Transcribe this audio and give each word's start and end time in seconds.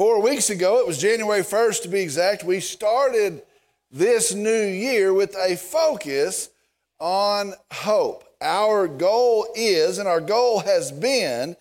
Four 0.00 0.22
weeks 0.22 0.48
ago, 0.48 0.78
it 0.78 0.86
was 0.86 0.96
January 0.96 1.42
1st 1.42 1.82
to 1.82 1.88
be 1.88 2.00
exact, 2.00 2.42
we 2.42 2.60
started 2.60 3.42
this 3.90 4.32
new 4.32 4.64
year 4.64 5.12
with 5.12 5.36
a 5.36 5.58
focus 5.58 6.48
on 6.98 7.52
hope. 7.70 8.24
Our 8.40 8.88
goal 8.88 9.46
is, 9.54 9.98
and 9.98 10.08
our 10.08 10.22
goal 10.22 10.60
has 10.60 10.90
been, 10.90 11.54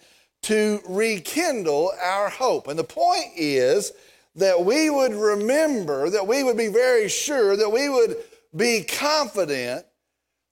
to 0.43 0.79
rekindle 0.87 1.91
our 2.01 2.29
hope. 2.29 2.69
And 2.69 2.79
the 2.79 2.85
point 2.85 3.25
is 3.35 3.91
that 4.35 4.63
we 4.63 4.89
would 4.89 5.15
remember, 5.15 6.09
that 6.09 6.25
we 6.25 6.41
would 6.41 6.55
be 6.55 6.69
very 6.69 7.09
sure, 7.09 7.57
that 7.57 7.69
we 7.69 7.89
would 7.89 8.15
be 8.55 8.85
confident 8.85 9.85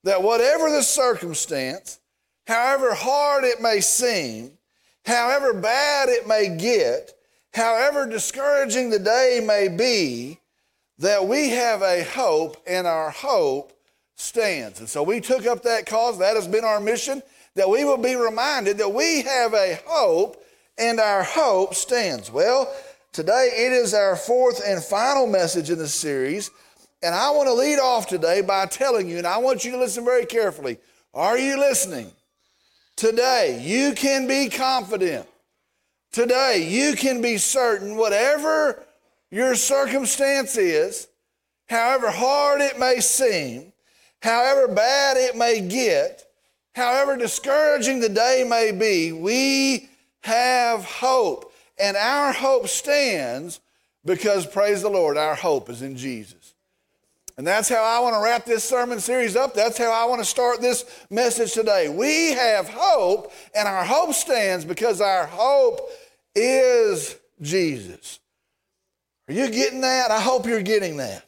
that 0.04 0.22
whatever 0.22 0.70
the 0.70 0.82
circumstance, 0.82 2.00
however 2.46 2.92
hard 2.92 3.44
it 3.44 3.62
may 3.62 3.80
seem, 3.80 4.58
however 5.06 5.54
bad 5.54 6.10
it 6.10 6.28
may 6.28 6.54
get, 6.54 7.14
however 7.58 8.06
discouraging 8.06 8.88
the 8.88 8.98
day 8.98 9.42
may 9.44 9.68
be, 9.68 10.38
that 10.98 11.26
we 11.26 11.50
have 11.50 11.82
a 11.82 12.02
hope 12.04 12.56
and 12.66 12.86
our 12.86 13.10
hope 13.10 13.72
stands. 14.16 14.80
And 14.80 14.88
so 14.88 15.02
we 15.02 15.20
took 15.20 15.46
up 15.46 15.62
that 15.64 15.86
cause. 15.86 16.18
That 16.18 16.36
has 16.36 16.48
been 16.48 16.64
our 16.64 16.80
mission, 16.80 17.22
that 17.54 17.68
we 17.68 17.84
will 17.84 17.98
be 17.98 18.14
reminded 18.14 18.78
that 18.78 18.88
we 18.88 19.22
have 19.22 19.52
a 19.54 19.78
hope 19.86 20.42
and 20.78 20.98
our 20.98 21.22
hope 21.22 21.74
stands. 21.74 22.30
Well, 22.30 22.72
today 23.12 23.50
it 23.52 23.72
is 23.72 23.94
our 23.94 24.16
fourth 24.16 24.62
and 24.64 24.82
final 24.82 25.26
message 25.26 25.70
in 25.70 25.78
the 25.78 25.88
series. 25.88 26.50
And 27.02 27.14
I 27.14 27.30
want 27.30 27.48
to 27.48 27.54
lead 27.54 27.78
off 27.78 28.06
today 28.08 28.40
by 28.40 28.66
telling 28.66 29.08
you, 29.08 29.18
and 29.18 29.26
I 29.26 29.38
want 29.38 29.64
you 29.64 29.72
to 29.72 29.78
listen 29.78 30.04
very 30.04 30.26
carefully. 30.26 30.78
Are 31.14 31.38
you 31.38 31.58
listening? 31.58 32.10
Today, 32.96 33.60
you 33.62 33.92
can 33.94 34.26
be 34.26 34.48
confident. 34.48 35.26
Today, 36.12 36.66
you 36.68 36.94
can 36.94 37.20
be 37.20 37.36
certain, 37.36 37.96
whatever 37.96 38.84
your 39.30 39.54
circumstance 39.54 40.56
is, 40.56 41.08
however 41.68 42.10
hard 42.10 42.60
it 42.60 42.78
may 42.78 43.00
seem, 43.00 43.72
however 44.22 44.68
bad 44.68 45.16
it 45.16 45.36
may 45.36 45.60
get, 45.60 46.24
however 46.74 47.16
discouraging 47.16 48.00
the 48.00 48.08
day 48.08 48.44
may 48.48 48.72
be, 48.72 49.12
we 49.12 49.88
have 50.22 50.84
hope. 50.84 51.52
And 51.78 51.96
our 51.96 52.32
hope 52.32 52.68
stands 52.68 53.60
because, 54.04 54.46
praise 54.46 54.82
the 54.82 54.88
Lord, 54.88 55.16
our 55.16 55.34
hope 55.34 55.68
is 55.68 55.82
in 55.82 55.96
Jesus. 55.96 56.54
And 57.38 57.46
that's 57.46 57.68
how 57.68 57.84
I 57.84 58.00
want 58.00 58.16
to 58.16 58.20
wrap 58.20 58.44
this 58.44 58.64
sermon 58.64 58.98
series 58.98 59.36
up. 59.36 59.54
That's 59.54 59.78
how 59.78 59.92
I 59.92 60.06
want 60.06 60.20
to 60.20 60.24
start 60.24 60.60
this 60.60 60.84
message 61.08 61.52
today. 61.52 61.88
We 61.88 62.32
have 62.32 62.68
hope, 62.68 63.32
and 63.54 63.68
our 63.68 63.84
hope 63.84 64.12
stands 64.12 64.64
because 64.64 65.00
our 65.00 65.24
hope 65.24 65.88
is 66.34 67.16
Jesus. 67.40 68.18
Are 69.28 69.34
you 69.34 69.48
getting 69.50 69.82
that? 69.82 70.10
I 70.10 70.20
hope 70.20 70.46
you're 70.46 70.62
getting 70.62 70.96
that. 70.96 71.24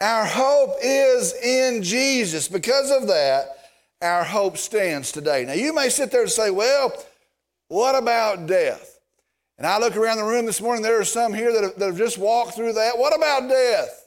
Our 0.00 0.24
hope 0.24 0.76
is 0.80 1.34
in 1.34 1.82
Jesus. 1.82 2.46
Because 2.46 2.92
of 2.92 3.08
that, 3.08 3.56
our 4.02 4.22
hope 4.22 4.56
stands 4.56 5.10
today. 5.10 5.44
Now, 5.44 5.54
you 5.54 5.74
may 5.74 5.88
sit 5.88 6.12
there 6.12 6.22
and 6.22 6.30
say, 6.30 6.50
well, 6.50 6.92
what 7.66 8.00
about 8.00 8.46
death? 8.46 9.00
And 9.58 9.66
I 9.66 9.80
look 9.80 9.96
around 9.96 10.18
the 10.18 10.24
room 10.24 10.46
this 10.46 10.60
morning, 10.60 10.82
there 10.82 11.00
are 11.00 11.04
some 11.04 11.34
here 11.34 11.52
that 11.52 11.62
have, 11.64 11.78
that 11.80 11.86
have 11.86 11.98
just 11.98 12.18
walked 12.18 12.54
through 12.54 12.74
that. 12.74 12.96
What 12.98 13.16
about 13.16 13.48
death? 13.48 14.03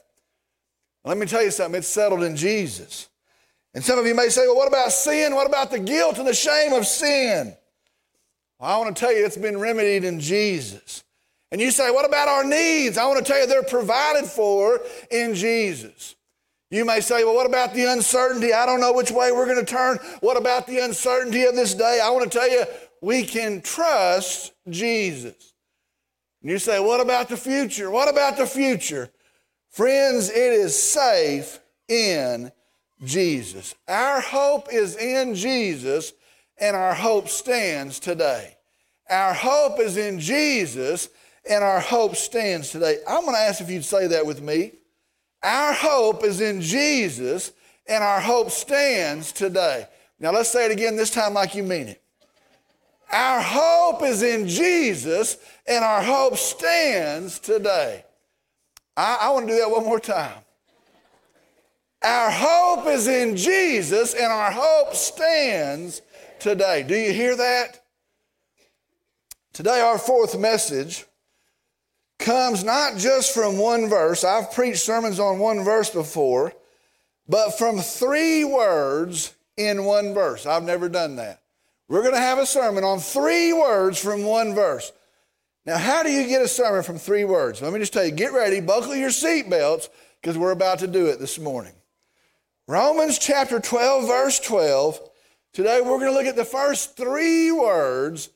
Let 1.04 1.16
me 1.16 1.26
tell 1.26 1.42
you 1.42 1.50
something, 1.50 1.78
it's 1.78 1.88
settled 1.88 2.22
in 2.22 2.36
Jesus. 2.36 3.08
And 3.74 3.84
some 3.84 3.98
of 3.98 4.06
you 4.06 4.14
may 4.14 4.28
say, 4.28 4.46
well, 4.46 4.56
what 4.56 4.68
about 4.68 4.92
sin? 4.92 5.34
What 5.34 5.46
about 5.46 5.70
the 5.70 5.78
guilt 5.78 6.18
and 6.18 6.26
the 6.26 6.34
shame 6.34 6.72
of 6.72 6.86
sin? 6.86 7.56
Well, 8.58 8.70
I 8.70 8.76
want 8.78 8.94
to 8.94 9.00
tell 9.00 9.12
you, 9.12 9.24
it's 9.24 9.36
been 9.36 9.58
remedied 9.58 10.04
in 10.04 10.20
Jesus. 10.20 11.04
And 11.50 11.60
you 11.60 11.70
say, 11.70 11.90
what 11.90 12.04
about 12.04 12.28
our 12.28 12.44
needs? 12.44 12.98
I 12.98 13.06
want 13.06 13.24
to 13.24 13.24
tell 13.24 13.40
you, 13.40 13.46
they're 13.46 13.62
provided 13.62 14.26
for 14.26 14.80
in 15.10 15.34
Jesus. 15.34 16.16
You 16.70 16.84
may 16.84 17.00
say, 17.00 17.24
well, 17.24 17.34
what 17.34 17.46
about 17.46 17.72
the 17.72 17.84
uncertainty? 17.84 18.52
I 18.52 18.66
don't 18.66 18.80
know 18.80 18.92
which 18.92 19.10
way 19.10 19.32
we're 19.32 19.46
going 19.46 19.64
to 19.64 19.72
turn. 19.72 19.98
What 20.20 20.36
about 20.36 20.66
the 20.66 20.80
uncertainty 20.80 21.44
of 21.44 21.54
this 21.54 21.74
day? 21.74 22.00
I 22.02 22.10
want 22.10 22.30
to 22.30 22.38
tell 22.38 22.50
you, 22.50 22.64
we 23.00 23.22
can 23.22 23.62
trust 23.62 24.52
Jesus. 24.68 25.54
And 26.42 26.50
you 26.50 26.58
say, 26.58 26.80
what 26.80 27.00
about 27.00 27.28
the 27.28 27.36
future? 27.36 27.90
What 27.90 28.10
about 28.10 28.36
the 28.36 28.46
future? 28.46 29.08
Friends, 29.70 30.30
it 30.30 30.36
is 30.36 30.80
safe 30.80 31.60
in 31.88 32.50
Jesus. 33.04 33.74
Our 33.86 34.20
hope 34.20 34.72
is 34.72 34.96
in 34.96 35.34
Jesus, 35.34 36.12
and 36.60 36.74
our 36.74 36.94
hope 36.94 37.28
stands 37.28 38.00
today. 38.00 38.56
Our 39.08 39.32
hope 39.32 39.78
is 39.78 39.96
in 39.96 40.18
Jesus, 40.18 41.08
and 41.48 41.62
our 41.62 41.80
hope 41.80 42.16
stands 42.16 42.70
today. 42.70 42.98
I'm 43.08 43.22
going 43.22 43.34
to 43.34 43.40
ask 43.40 43.60
if 43.60 43.70
you'd 43.70 43.84
say 43.84 44.08
that 44.08 44.26
with 44.26 44.42
me. 44.42 44.72
Our 45.42 45.72
hope 45.72 46.24
is 46.24 46.40
in 46.40 46.60
Jesus, 46.60 47.52
and 47.86 48.02
our 48.02 48.20
hope 48.20 48.50
stands 48.50 49.32
today. 49.32 49.86
Now 50.18 50.32
let's 50.32 50.50
say 50.50 50.66
it 50.66 50.72
again, 50.72 50.96
this 50.96 51.10
time 51.10 51.34
like 51.34 51.54
you 51.54 51.62
mean 51.62 51.88
it. 51.88 52.02
Our 53.10 53.40
hope 53.40 54.02
is 54.02 54.22
in 54.22 54.48
Jesus, 54.48 55.38
and 55.66 55.84
our 55.84 56.02
hope 56.02 56.36
stands 56.36 57.38
today. 57.38 58.04
I, 58.98 59.18
I 59.22 59.30
want 59.30 59.46
to 59.46 59.54
do 59.54 59.60
that 59.60 59.70
one 59.70 59.84
more 59.84 60.00
time. 60.00 60.34
Our 62.02 62.30
hope 62.30 62.86
is 62.88 63.06
in 63.06 63.36
Jesus, 63.36 64.12
and 64.12 64.26
our 64.26 64.50
hope 64.50 64.94
stands 64.94 66.02
today. 66.40 66.82
Do 66.82 66.96
you 66.96 67.12
hear 67.12 67.36
that? 67.36 67.80
Today, 69.52 69.80
our 69.80 69.98
fourth 69.98 70.36
message 70.36 71.04
comes 72.18 72.64
not 72.64 72.96
just 72.96 73.32
from 73.32 73.56
one 73.58 73.88
verse. 73.88 74.24
I've 74.24 74.52
preached 74.52 74.80
sermons 74.80 75.20
on 75.20 75.38
one 75.38 75.64
verse 75.64 75.90
before, 75.90 76.52
but 77.28 77.56
from 77.56 77.78
three 77.78 78.44
words 78.44 79.32
in 79.56 79.84
one 79.84 80.12
verse. 80.12 80.44
I've 80.44 80.64
never 80.64 80.88
done 80.88 81.16
that. 81.16 81.42
We're 81.88 82.02
going 82.02 82.14
to 82.14 82.20
have 82.20 82.38
a 82.38 82.46
sermon 82.46 82.82
on 82.82 82.98
three 82.98 83.52
words 83.52 83.98
from 84.00 84.24
one 84.24 84.54
verse. 84.54 84.90
Now, 85.68 85.76
how 85.76 86.02
do 86.02 86.10
you 86.10 86.26
get 86.26 86.40
a 86.40 86.48
sermon 86.48 86.82
from 86.82 86.96
three 86.96 87.24
words? 87.24 87.60
Let 87.60 87.74
me 87.74 87.78
just 87.78 87.92
tell 87.92 88.02
you 88.02 88.10
get 88.10 88.32
ready, 88.32 88.58
buckle 88.58 88.96
your 88.96 89.10
seatbelts, 89.10 89.90
because 90.18 90.38
we're 90.38 90.52
about 90.52 90.78
to 90.78 90.86
do 90.86 91.08
it 91.08 91.18
this 91.18 91.38
morning. 91.38 91.74
Romans 92.66 93.18
chapter 93.18 93.60
12, 93.60 94.06
verse 94.06 94.40
12. 94.40 94.98
Today 95.52 95.82
we're 95.82 95.98
going 95.98 96.10
to 96.10 96.12
look 96.12 96.24
at 96.24 96.36
the 96.36 96.44
first 96.46 96.96
three 96.96 97.52
words 97.52 98.30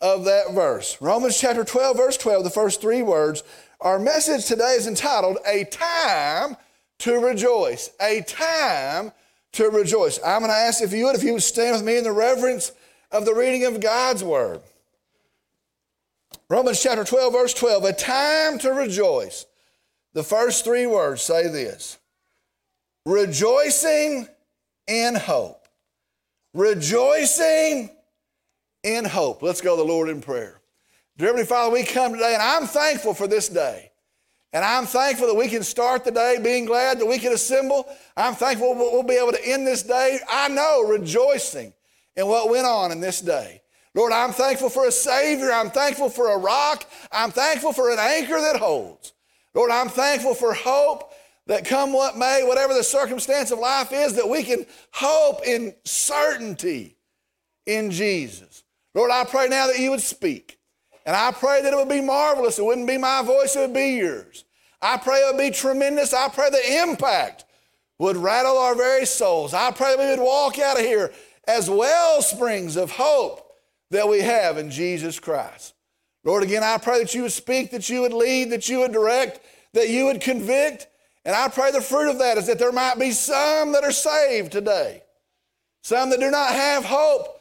of 0.00 0.24
that 0.24 0.54
verse. 0.54 0.96
Romans 0.98 1.38
chapter 1.38 1.62
12, 1.62 1.94
verse 1.94 2.16
12, 2.16 2.42
the 2.42 2.48
first 2.48 2.80
three 2.80 3.02
words. 3.02 3.44
Our 3.82 3.98
message 3.98 4.46
today 4.46 4.76
is 4.78 4.86
entitled 4.86 5.36
A 5.46 5.64
Time 5.64 6.56
to 7.00 7.18
Rejoice. 7.18 7.90
A 8.00 8.22
Time 8.22 9.12
to 9.52 9.68
Rejoice. 9.68 10.18
I'm 10.24 10.40
going 10.40 10.50
to 10.50 10.56
ask 10.56 10.82
if 10.82 10.94
you 10.94 11.04
would, 11.04 11.16
if 11.16 11.22
you 11.22 11.34
would 11.34 11.42
stand 11.42 11.76
with 11.76 11.84
me 11.84 11.98
in 11.98 12.04
the 12.04 12.12
reverence 12.12 12.72
of 13.12 13.26
the 13.26 13.34
reading 13.34 13.66
of 13.66 13.78
God's 13.78 14.24
Word. 14.24 14.62
Romans 16.50 16.82
chapter 16.82 17.04
12, 17.04 17.32
verse 17.32 17.52
12, 17.54 17.84
a 17.84 17.92
time 17.92 18.58
to 18.60 18.72
rejoice. 18.72 19.44
The 20.14 20.22
first 20.22 20.64
three 20.64 20.86
words 20.86 21.22
say 21.22 21.48
this 21.48 21.98
rejoicing 23.04 24.26
in 24.86 25.14
hope. 25.14 25.68
Rejoicing 26.54 27.90
in 28.82 29.04
hope. 29.04 29.42
Let's 29.42 29.60
go 29.60 29.76
to 29.76 29.82
the 29.82 29.88
Lord 29.88 30.08
in 30.08 30.22
prayer. 30.22 30.60
Dear 31.18 31.28
Heavenly 31.28 31.46
Father, 31.46 31.70
we 31.70 31.84
come 31.84 32.12
today 32.12 32.32
and 32.32 32.42
I'm 32.42 32.66
thankful 32.66 33.12
for 33.12 33.26
this 33.26 33.48
day. 33.48 33.92
And 34.54 34.64
I'm 34.64 34.86
thankful 34.86 35.26
that 35.26 35.34
we 35.34 35.48
can 35.48 35.62
start 35.62 36.04
the 36.04 36.10
day 36.10 36.38
being 36.42 36.64
glad 36.64 36.98
that 36.98 37.06
we 37.06 37.18
can 37.18 37.32
assemble. 37.32 37.86
I'm 38.16 38.34
thankful 38.34 38.74
we'll 38.74 39.02
be 39.02 39.18
able 39.18 39.32
to 39.32 39.46
end 39.46 39.66
this 39.66 39.82
day, 39.82 40.18
I 40.26 40.48
know, 40.48 40.88
rejoicing 40.88 41.74
in 42.16 42.26
what 42.26 42.48
went 42.48 42.66
on 42.66 42.90
in 42.90 43.00
this 43.00 43.20
day. 43.20 43.60
Lord, 43.98 44.12
I'm 44.12 44.30
thankful 44.30 44.70
for 44.70 44.86
a 44.86 44.92
Savior. 44.92 45.50
I'm 45.50 45.72
thankful 45.72 46.08
for 46.08 46.30
a 46.30 46.38
rock. 46.38 46.84
I'm 47.10 47.32
thankful 47.32 47.72
for 47.72 47.90
an 47.90 47.98
anchor 47.98 48.40
that 48.40 48.54
holds. 48.54 49.12
Lord, 49.54 49.72
I'm 49.72 49.88
thankful 49.88 50.34
for 50.34 50.54
hope 50.54 51.12
that 51.48 51.64
come 51.64 51.92
what 51.92 52.16
may, 52.16 52.44
whatever 52.44 52.74
the 52.74 52.84
circumstance 52.84 53.50
of 53.50 53.58
life 53.58 53.90
is, 53.92 54.14
that 54.14 54.28
we 54.28 54.44
can 54.44 54.66
hope 54.92 55.44
in 55.44 55.74
certainty 55.84 56.96
in 57.66 57.90
Jesus. 57.90 58.62
Lord, 58.94 59.10
I 59.10 59.24
pray 59.24 59.48
now 59.48 59.66
that 59.66 59.80
you 59.80 59.90
would 59.90 60.00
speak. 60.00 60.60
And 61.04 61.16
I 61.16 61.32
pray 61.32 61.60
that 61.62 61.72
it 61.72 61.76
would 61.76 61.88
be 61.88 62.00
marvelous. 62.00 62.60
It 62.60 62.64
wouldn't 62.64 62.86
be 62.86 62.98
my 62.98 63.22
voice, 63.22 63.56
it 63.56 63.62
would 63.62 63.74
be 63.74 63.96
yours. 63.96 64.44
I 64.80 64.98
pray 64.98 65.22
it 65.22 65.34
would 65.34 65.42
be 65.42 65.50
tremendous. 65.50 66.14
I 66.14 66.28
pray 66.28 66.50
the 66.50 66.82
impact 66.84 67.46
would 67.98 68.16
rattle 68.16 68.58
our 68.58 68.76
very 68.76 69.06
souls. 69.06 69.54
I 69.54 69.72
pray 69.72 69.96
we 69.98 70.06
would 70.06 70.20
walk 70.20 70.60
out 70.60 70.78
of 70.78 70.86
here 70.86 71.12
as 71.48 71.68
well 71.68 72.22
springs 72.22 72.76
of 72.76 72.92
hope 72.92 73.46
that 73.90 74.08
we 74.08 74.20
have 74.20 74.58
in 74.58 74.70
Jesus 74.70 75.18
Christ. 75.18 75.74
Lord, 76.24 76.42
again, 76.42 76.62
I 76.62 76.78
pray 76.78 76.98
that 76.98 77.14
you 77.14 77.22
would 77.22 77.32
speak, 77.32 77.70
that 77.70 77.88
you 77.88 78.02
would 78.02 78.12
lead, 78.12 78.50
that 78.50 78.68
you 78.68 78.80
would 78.80 78.92
direct, 78.92 79.40
that 79.72 79.88
you 79.88 80.06
would 80.06 80.20
convict. 80.20 80.86
And 81.24 81.34
I 81.34 81.48
pray 81.48 81.70
the 81.70 81.80
fruit 81.80 82.10
of 82.10 82.18
that 82.18 82.38
is 82.38 82.46
that 82.46 82.58
there 82.58 82.72
might 82.72 82.98
be 82.98 83.12
some 83.12 83.72
that 83.72 83.84
are 83.84 83.92
saved 83.92 84.52
today, 84.52 85.02
some 85.82 86.10
that 86.10 86.20
do 86.20 86.30
not 86.30 86.50
have 86.50 86.84
hope, 86.84 87.40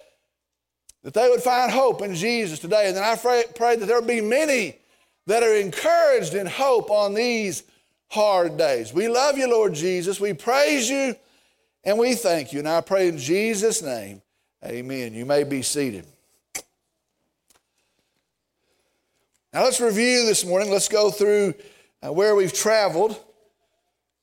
that 1.03 1.13
they 1.13 1.29
would 1.29 1.41
find 1.41 1.71
hope 1.71 2.01
in 2.01 2.15
Jesus 2.15 2.59
today. 2.59 2.88
And 2.88 2.95
then 2.95 3.03
I 3.03 3.15
pray, 3.15 3.44
pray 3.55 3.75
that 3.75 3.85
there 3.85 4.01
be 4.01 4.21
many 4.21 4.77
that 5.25 5.44
are 5.44 5.55
encouraged 5.55 6.33
in 6.33 6.47
hope 6.47 6.89
on 6.89 7.13
these 7.13 7.63
hard 8.09 8.57
days. 8.57 8.94
We 8.94 9.07
love 9.07 9.38
you, 9.38 9.49
Lord 9.49 9.73
Jesus. 9.73 10.19
We 10.19 10.33
praise 10.33 10.89
you 10.89 11.15
and 11.83 11.97
we 11.97 12.15
thank 12.15 12.53
you. 12.53 12.59
And 12.59 12.67
I 12.67 12.81
pray 12.81 13.07
in 13.09 13.17
Jesus' 13.17 13.81
name, 13.81 14.21
amen. 14.65 15.13
You 15.13 15.25
may 15.25 15.44
be 15.44 15.61
seated. 15.61 16.05
Now 19.53 19.63
let's 19.63 19.79
review 19.79 20.25
this 20.25 20.45
morning. 20.45 20.69
Let's 20.69 20.89
go 20.89 21.09
through 21.09 21.53
uh, 22.05 22.11
where 22.11 22.35
we've 22.35 22.53
traveled. 22.53 23.17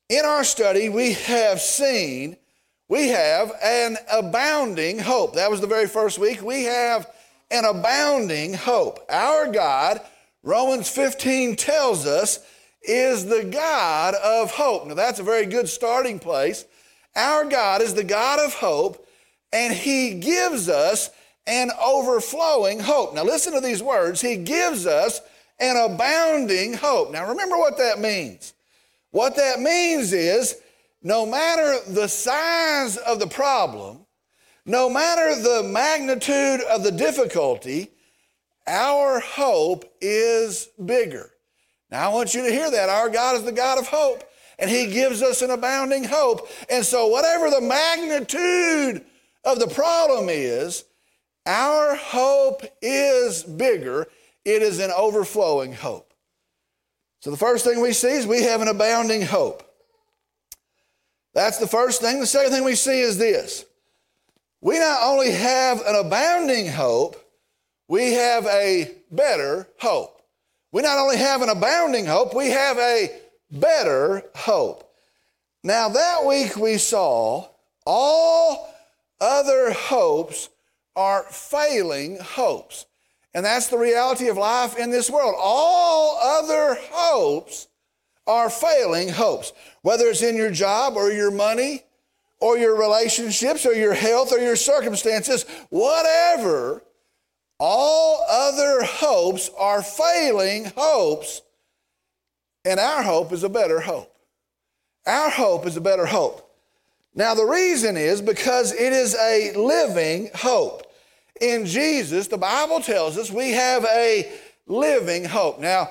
In 0.07 0.23
our 0.23 0.43
study, 0.43 0.87
we 0.87 1.13
have 1.13 1.59
seen 1.59 2.37
we 2.87 3.07
have 3.07 3.51
an 3.63 3.97
abounding 4.11 4.99
hope. 4.99 5.33
That 5.33 5.49
was 5.49 5.61
the 5.61 5.67
very 5.67 5.87
first 5.87 6.19
week. 6.19 6.43
We 6.43 6.65
have 6.65 7.11
an 7.49 7.65
abounding 7.65 8.53
hope. 8.53 8.99
Our 9.09 9.51
God, 9.51 9.99
Romans 10.43 10.87
15 10.89 11.55
tells 11.55 12.05
us, 12.05 12.39
is 12.83 13.25
the 13.25 13.43
God 13.43 14.13
of 14.13 14.51
hope. 14.51 14.85
Now, 14.85 14.93
that's 14.93 15.19
a 15.19 15.23
very 15.23 15.47
good 15.47 15.67
starting 15.67 16.19
place. 16.19 16.65
Our 17.15 17.45
God 17.45 17.81
is 17.81 17.95
the 17.95 18.03
God 18.03 18.37
of 18.39 18.53
hope, 18.53 19.07
and 19.51 19.73
He 19.73 20.13
gives 20.13 20.69
us 20.69 21.09
an 21.47 21.71
overflowing 21.83 22.79
hope. 22.79 23.13
Now, 23.13 23.23
listen 23.23 23.53
to 23.53 23.61
these 23.61 23.83
words 23.83 24.21
He 24.21 24.37
gives 24.37 24.85
us 24.85 25.21
an 25.59 25.77
abounding 25.77 26.73
hope. 26.73 27.11
Now, 27.11 27.29
remember 27.29 27.57
what 27.57 27.77
that 27.77 27.99
means. 27.99 28.53
What 29.11 29.35
that 29.37 29.59
means 29.59 30.11
is 30.11 30.57
no 31.01 31.25
matter 31.25 31.77
the 31.87 32.07
size 32.07 32.97
of 32.97 33.19
the 33.19 33.27
problem, 33.27 34.05
no 34.65 34.89
matter 34.89 35.41
the 35.41 35.63
magnitude 35.63 36.61
of 36.61 36.83
the 36.83 36.91
difficulty, 36.91 37.91
our 38.67 39.19
hope 39.19 39.85
is 40.01 40.69
bigger. 40.83 41.31
Now, 41.91 42.09
I 42.09 42.13
want 42.13 42.33
you 42.33 42.43
to 42.43 42.51
hear 42.51 42.71
that. 42.71 42.89
Our 42.89 43.09
God 43.09 43.35
is 43.35 43.43
the 43.43 43.51
God 43.51 43.77
of 43.77 43.87
hope, 43.87 44.23
and 44.57 44.69
He 44.69 44.87
gives 44.87 45.21
us 45.21 45.43
an 45.43 45.51
abounding 45.51 46.03
hope. 46.03 46.49
And 46.69 46.83
so, 46.83 47.07
whatever 47.07 47.51
the 47.51 47.61
magnitude 47.61 49.05
of 49.43 49.59
the 49.59 49.67
problem 49.67 50.27
is, 50.29 50.83
our 51.45 51.95
hope 51.95 52.63
is 52.81 53.43
bigger. 53.43 54.07
It 54.43 54.61
is 54.61 54.79
an 54.79 54.91
overflowing 54.91 55.73
hope. 55.73 56.13
So, 57.19 57.31
the 57.31 57.37
first 57.37 57.65
thing 57.65 57.81
we 57.81 57.93
see 57.93 58.09
is 58.09 58.27
we 58.27 58.43
have 58.43 58.61
an 58.61 58.67
abounding 58.67 59.23
hope. 59.23 59.63
That's 61.33 61.57
the 61.57 61.67
first 61.67 62.01
thing. 62.01 62.19
The 62.19 62.27
second 62.27 62.51
thing 62.51 62.63
we 62.63 62.75
see 62.75 62.99
is 62.99 63.17
this 63.17 63.65
we 64.61 64.79
not 64.79 65.03
only 65.03 65.31
have 65.31 65.81
an 65.81 65.95
abounding 65.95 66.67
hope, 66.67 67.17
we 67.87 68.13
have 68.13 68.45
a 68.47 68.91
better 69.11 69.67
hope. 69.79 70.21
We 70.71 70.81
not 70.81 70.97
only 70.97 71.17
have 71.17 71.41
an 71.41 71.49
abounding 71.49 72.05
hope, 72.05 72.33
we 72.33 72.49
have 72.49 72.77
a 72.77 73.11
better 73.51 74.23
hope. 74.35 74.91
Now, 75.63 75.89
that 75.89 76.25
week 76.25 76.57
we 76.57 76.77
saw 76.77 77.47
all 77.85 78.73
other 79.21 79.71
hopes 79.71 80.49
are 80.95 81.23
failing 81.23 82.17
hopes. 82.19 82.85
And 83.33 83.45
that's 83.45 83.67
the 83.67 83.77
reality 83.77 84.29
of 84.29 84.37
life 84.37 84.77
in 84.77 84.91
this 84.91 85.09
world. 85.09 85.35
All 85.37 86.17
other 86.21 86.77
hopes 86.91 87.67
are 88.27 88.49
failing 88.49 89.09
hopes, 89.09 89.51
whether 89.81 90.05
it's 90.05 90.21
in 90.21 90.35
your 90.35 90.51
job 90.51 90.95
or 90.95 91.11
your 91.11 91.31
money 91.31 91.83
or 92.39 92.57
your 92.57 92.77
relationships 92.77 93.65
or 93.65 93.73
your 93.73 93.93
health 93.93 94.31
or 94.31 94.39
your 94.39 94.55
circumstances, 94.55 95.45
whatever, 95.69 96.83
all 97.59 98.25
other 98.29 98.83
hopes 98.83 99.49
are 99.57 99.81
failing 99.81 100.71
hopes, 100.75 101.41
and 102.65 102.79
our 102.79 103.03
hope 103.03 103.31
is 103.31 103.43
a 103.43 103.49
better 103.49 103.79
hope. 103.79 104.13
Our 105.05 105.29
hope 105.29 105.65
is 105.65 105.77
a 105.77 105.81
better 105.81 106.05
hope. 106.05 106.44
Now, 107.15 107.33
the 107.33 107.45
reason 107.45 107.95
is 107.95 108.21
because 108.21 108.73
it 108.73 108.91
is 108.91 109.15
a 109.15 109.53
living 109.55 110.29
hope. 110.35 110.83
In 111.39 111.65
Jesus, 111.65 112.27
the 112.27 112.37
Bible 112.37 112.81
tells 112.81 113.17
us 113.17 113.31
we 113.31 113.51
have 113.51 113.85
a 113.85 114.31
living 114.67 115.23
hope. 115.23 115.59
Now, 115.59 115.89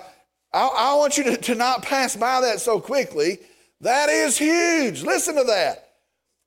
I, 0.52 0.66
I 0.66 0.94
want 0.94 1.16
you 1.16 1.24
to, 1.24 1.36
to 1.36 1.54
not 1.54 1.82
pass 1.82 2.14
by 2.14 2.42
that 2.42 2.60
so 2.60 2.78
quickly. 2.78 3.38
That 3.80 4.10
is 4.10 4.36
huge. 4.36 5.02
Listen 5.02 5.36
to 5.36 5.44
that. 5.44 5.92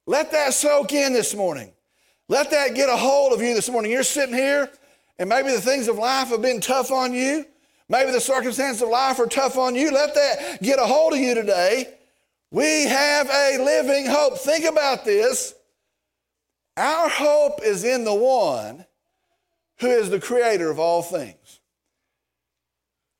Let 0.05 0.31
that 0.31 0.53
soak 0.53 0.93
in 0.93 1.11
this 1.11 1.33
morning. 1.33 1.73
Let 2.29 2.51
that 2.51 2.75
get 2.75 2.87
a 2.87 2.95
hold 2.95 3.33
of 3.33 3.41
you 3.41 3.55
this 3.55 3.69
morning. 3.69 3.91
You're 3.91 4.03
sitting 4.03 4.35
here, 4.35 4.69
and 5.17 5.27
maybe 5.27 5.51
the 5.51 5.61
things 5.61 5.87
of 5.87 5.97
life 5.97 6.27
have 6.27 6.41
been 6.41 6.61
tough 6.61 6.91
on 6.91 7.13
you. 7.13 7.45
Maybe 7.89 8.11
the 8.11 8.21
circumstances 8.21 8.81
of 8.81 8.89
life 8.89 9.19
are 9.19 9.27
tough 9.27 9.57
on 9.57 9.73
you. 9.73 9.91
Let 9.91 10.13
that 10.13 10.61
get 10.61 10.77
a 10.77 10.85
hold 10.85 11.13
of 11.13 11.19
you 11.19 11.33
today. 11.33 11.96
We 12.51 12.85
have 12.85 13.29
a 13.29 13.57
living 13.63 14.05
hope. 14.05 14.37
Think 14.37 14.65
about 14.65 15.03
this. 15.03 15.53
Our 16.77 17.09
hope 17.09 17.61
is 17.63 17.83
in 17.83 18.03
the 18.03 18.13
one 18.13 18.85
who 19.79 19.87
is 19.87 20.09
the 20.09 20.19
creator 20.19 20.69
of 20.69 20.79
all 20.79 21.01
things. 21.01 21.59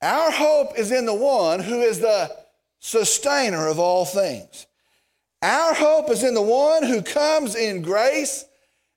Our 0.02 0.32
hope 0.32 0.78
is 0.78 0.92
in 0.92 1.06
the 1.06 1.14
one 1.14 1.60
who 1.60 1.82
is 1.82 2.00
the 2.00 2.36
sustainer 2.80 3.68
of 3.68 3.80
all 3.80 4.06
things. 4.06 4.68
Our 5.42 5.74
hope 5.74 6.10
is 6.10 6.24
in 6.24 6.34
the 6.34 6.42
one 6.42 6.84
who 6.84 7.02
comes 7.02 7.56
in 7.56 7.82
grace 7.82 8.46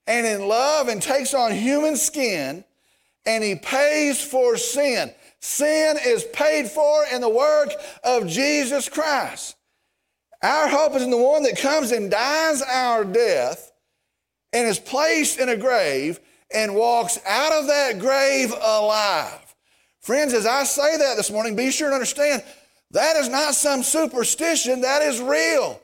and 0.06 0.26
in 0.26 0.46
love 0.46 0.88
and 0.88 1.02
takes 1.02 1.34
on 1.34 1.52
human 1.52 1.96
skin 1.96 2.64
and 3.26 3.44
he 3.44 3.54
pays 3.54 4.22
for 4.22 4.56
sin. 4.56 5.12
Sin 5.40 5.96
is 6.04 6.24
paid 6.32 6.68
for 6.68 7.04
in 7.12 7.20
the 7.20 7.28
work 7.28 7.70
of 8.04 8.26
Jesus 8.26 8.88
Christ. 8.88 9.56
Our 10.42 10.68
hope 10.68 10.96
is 10.96 11.02
in 11.02 11.10
the 11.10 11.16
one 11.16 11.42
that 11.42 11.58
comes 11.58 11.92
and 11.92 12.10
dies 12.10 12.62
our 12.62 13.04
death 13.04 13.72
and 14.52 14.66
is 14.66 14.78
placed 14.78 15.38
in 15.38 15.48
a 15.48 15.56
grave 15.56 16.18
and 16.52 16.74
walks 16.74 17.18
out 17.26 17.52
of 17.52 17.66
that 17.66 17.98
grave 17.98 18.52
alive. 18.52 19.54
Friends, 20.00 20.32
as 20.32 20.46
I 20.46 20.64
say 20.64 20.96
that 20.96 21.16
this 21.16 21.30
morning, 21.30 21.56
be 21.56 21.70
sure 21.70 21.88
to 21.90 21.94
understand 21.94 22.42
that 22.92 23.16
is 23.16 23.28
not 23.28 23.54
some 23.54 23.82
superstition, 23.82 24.80
that 24.80 25.02
is 25.02 25.20
real. 25.20 25.80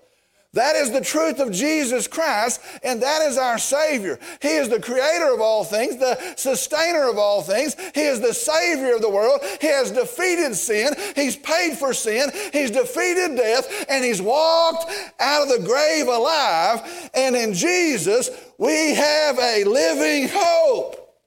That 0.56 0.74
is 0.74 0.90
the 0.90 1.02
truth 1.02 1.38
of 1.38 1.52
Jesus 1.52 2.08
Christ, 2.08 2.62
and 2.82 3.02
that 3.02 3.20
is 3.20 3.36
our 3.36 3.58
Savior. 3.58 4.18
He 4.40 4.48
is 4.48 4.70
the 4.70 4.80
creator 4.80 5.34
of 5.34 5.38
all 5.38 5.64
things, 5.64 5.98
the 5.98 6.18
sustainer 6.34 7.10
of 7.10 7.18
all 7.18 7.42
things. 7.42 7.76
He 7.94 8.00
is 8.00 8.22
the 8.22 8.32
Savior 8.32 8.94
of 8.94 9.02
the 9.02 9.10
world. 9.10 9.42
He 9.60 9.66
has 9.66 9.90
defeated 9.90 10.54
sin. 10.54 10.94
He's 11.14 11.36
paid 11.36 11.76
for 11.76 11.92
sin. 11.92 12.30
He's 12.54 12.70
defeated 12.70 13.36
death, 13.36 13.84
and 13.90 14.02
He's 14.02 14.22
walked 14.22 14.90
out 15.20 15.42
of 15.42 15.48
the 15.50 15.66
grave 15.66 16.08
alive. 16.08 17.10
And 17.12 17.36
in 17.36 17.52
Jesus, 17.52 18.30
we 18.56 18.94
have 18.94 19.38
a 19.38 19.62
living 19.64 20.30
hope. 20.32 21.20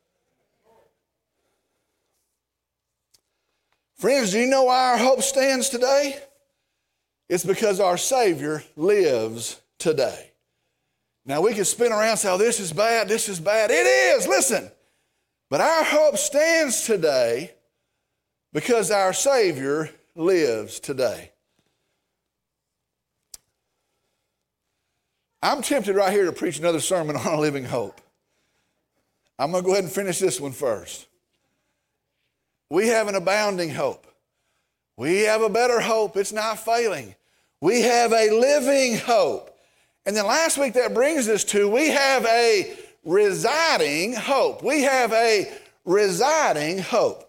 Friends, 3.93 4.31
do 4.31 4.39
you 4.39 4.47
know 4.47 4.63
why 4.63 4.93
our 4.93 4.97
hope 4.97 5.21
stands 5.21 5.69
today? 5.69 6.19
It's 7.29 7.45
because 7.45 7.79
our 7.79 7.97
Savior 7.97 8.63
lives 8.75 9.61
today. 9.77 10.31
Now, 11.25 11.41
we 11.41 11.53
can 11.53 11.65
spin 11.65 11.91
around 11.91 12.09
and 12.09 12.19
say, 12.19 12.31
oh, 12.31 12.37
this 12.37 12.59
is 12.59 12.73
bad, 12.73 13.07
this 13.07 13.29
is 13.29 13.39
bad. 13.39 13.69
It 13.69 13.85
is, 13.85 14.27
listen. 14.27 14.71
But 15.49 15.61
our 15.61 15.83
hope 15.83 16.17
stands 16.17 16.83
today 16.85 17.53
because 18.51 18.89
our 18.89 19.13
Savior 19.13 19.91
lives 20.15 20.79
today. 20.79 21.31
I'm 25.41 25.61
tempted 25.61 25.95
right 25.95 26.11
here 26.11 26.25
to 26.25 26.31
preach 26.31 26.59
another 26.59 26.79
sermon 26.79 27.15
on 27.15 27.27
a 27.27 27.39
living 27.39 27.65
hope. 27.65 28.01
I'm 29.37 29.51
going 29.51 29.63
to 29.63 29.65
go 29.65 29.73
ahead 29.73 29.85
and 29.85 29.93
finish 29.93 30.19
this 30.19 30.41
one 30.41 30.51
first. 30.51 31.07
We 32.69 32.87
have 32.87 33.07
an 33.07 33.15
abounding 33.15 33.69
hope. 33.69 34.05
We 34.97 35.21
have 35.21 35.41
a 35.41 35.49
better 35.49 35.79
hope. 35.79 36.17
It's 36.17 36.33
not 36.33 36.59
failing. 36.59 37.15
We 37.61 37.81
have 37.81 38.13
a 38.13 38.29
living 38.31 38.97
hope. 38.97 39.55
And 40.05 40.15
then 40.15 40.25
last 40.25 40.57
week 40.57 40.73
that 40.73 40.93
brings 40.93 41.27
us 41.27 41.43
to 41.45 41.69
we 41.69 41.89
have 41.89 42.25
a 42.25 42.75
residing 43.03 44.13
hope. 44.13 44.63
We 44.63 44.83
have 44.83 45.11
a 45.13 45.51
residing 45.85 46.79
hope. 46.79 47.25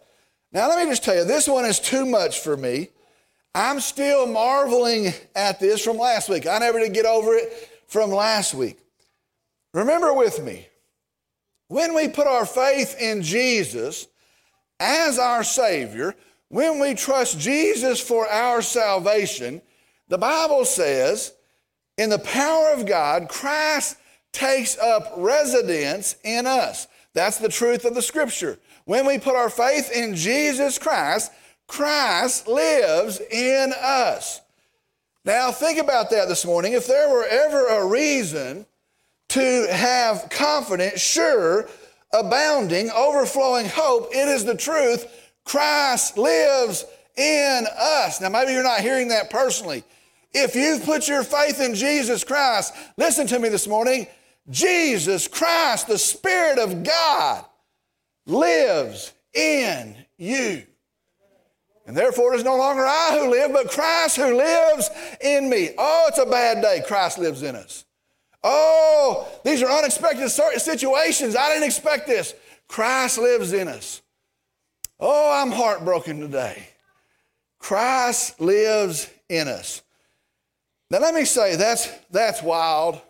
Now, 0.53 0.69
let 0.69 0.85
me 0.85 0.91
just 0.91 1.05
tell 1.05 1.15
you, 1.15 1.25
this 1.25 1.49
one 1.49 1.65
is 1.65 1.79
too 1.79 2.05
much 2.05 2.41
for 2.41 2.57
me. 2.57 2.89
I'm 3.55 3.81
still 3.81 4.27
marveling 4.27 5.13
at 5.35 5.61
this 5.61 5.83
from 5.83 5.97
last 5.97 6.29
week. 6.29 6.47
I 6.47 6.59
never 6.59 6.79
did 6.79 6.95
get 6.95 7.07
over 7.07 7.35
it 7.35 7.69
from 7.87 8.11
last 8.11 8.55
week. 8.55 8.79
Remember 9.75 10.13
with 10.13 10.43
me, 10.43 10.67
when 11.69 11.95
we 11.95 12.09
put 12.09 12.27
our 12.27 12.47
faith 12.47 12.97
in 13.01 13.23
Jesus, 13.23 14.09
as 14.81 15.19
our 15.19 15.45
Savior, 15.45 16.15
when 16.49 16.81
we 16.81 16.95
trust 16.95 17.39
Jesus 17.39 18.01
for 18.01 18.29
our 18.29 18.63
salvation, 18.63 19.63
the 20.11 20.19
Bible 20.19 20.67
says, 20.67 21.33
in 21.97 22.11
the 22.11 22.19
power 22.19 22.73
of 22.73 22.85
God, 22.85 23.29
Christ 23.29 23.97
takes 24.33 24.77
up 24.77 25.13
residence 25.17 26.17
in 26.25 26.47
us. 26.47 26.87
That's 27.15 27.39
the 27.39 27.49
truth 27.49 27.85
of 27.85 27.95
the 27.95 28.03
scripture. 28.03 28.59
When 28.85 29.07
we 29.07 29.19
put 29.19 29.37
our 29.37 29.51
faith 29.51 29.91
in 29.91 30.15
Jesus 30.15 30.79
Christ, 30.79 31.33
Christ 31.67 32.49
lives 32.49 33.21
in 33.31 33.73
us. 33.81 34.41
Now, 35.25 35.53
think 35.53 35.79
about 35.79 36.11
that 36.11 36.29
this 36.29 36.45
morning. 36.45 36.73
If 36.73 36.87
there 36.87 37.09
were 37.09 37.27
ever 37.27 37.67
a 37.69 37.87
reason 37.87 38.67
to 39.29 39.69
have 39.71 40.29
confidence, 40.31 41.01
sure, 41.01 41.69
abounding, 42.13 42.91
overflowing 42.91 43.67
hope, 43.67 44.09
it 44.13 44.29
is 44.29 44.45
the 44.45 44.57
truth 44.57 45.07
Christ 45.45 46.19
lives 46.19 46.85
in 47.17 47.67
us. 47.79 48.21
Now, 48.21 48.29
maybe 48.29 48.53
you're 48.53 48.65
not 48.65 48.81
hearing 48.81 49.09
that 49.09 49.31
personally. 49.31 49.85
If 50.33 50.55
you've 50.55 50.85
put 50.85 51.09
your 51.09 51.25
faith 51.25 51.61
in 51.61 51.75
Jesus 51.75 52.25
Christ, 52.25 52.75
listen 52.97 53.27
to 53.29 53.39
me 53.39 53.49
this 53.49 53.67
morning. 53.67 54.07
Jesus 54.49 55.29
Christ, 55.29 55.89
the 55.89 55.99
Spirit 55.99 56.59
of 56.59 56.83
God, 56.85 57.45
lives 58.27 59.13
in 59.35 59.97
you. 60.17 60.63
And 61.87 61.97
therefore, 61.97 62.35
it 62.35 62.39
is 62.39 62.45
no 62.45 62.57
longer 62.57 62.87
I 62.87 63.19
who 63.19 63.31
live, 63.31 63.53
but 63.53 63.71
Christ 63.71 64.17
who 64.17 64.37
lives 64.37 64.89
in 65.21 65.49
me. 65.49 65.71
Oh, 65.77 66.07
it's 66.09 66.19
a 66.19 66.27
bad 66.27 66.63
day. 66.63 66.83
Christ 66.87 67.19
lives 67.19 67.43
in 67.43 67.57
us. 67.57 67.85
Oh, 68.45 69.29
these 69.45 69.63
are 69.63 69.71
unexpected 69.71 70.29
situations. 70.31 71.35
I 71.35 71.49
didn't 71.49 71.65
expect 71.65 72.07
this. 72.07 72.35
Christ 72.69 73.19
lives 73.19 73.53
in 73.53 73.67
us. 73.67 74.03
Oh, 75.01 75.33
I'm 75.33 75.51
heartbroken 75.51 76.21
today. 76.21 76.69
Christ 77.59 78.41
lives 78.41 79.11
in 79.29 79.49
us. 79.49 79.83
Now 80.91 80.99
let 80.99 81.15
me 81.15 81.25
say 81.25 81.57
that's 81.57 81.89
that's 82.11 82.43
wild. 82.43 83.01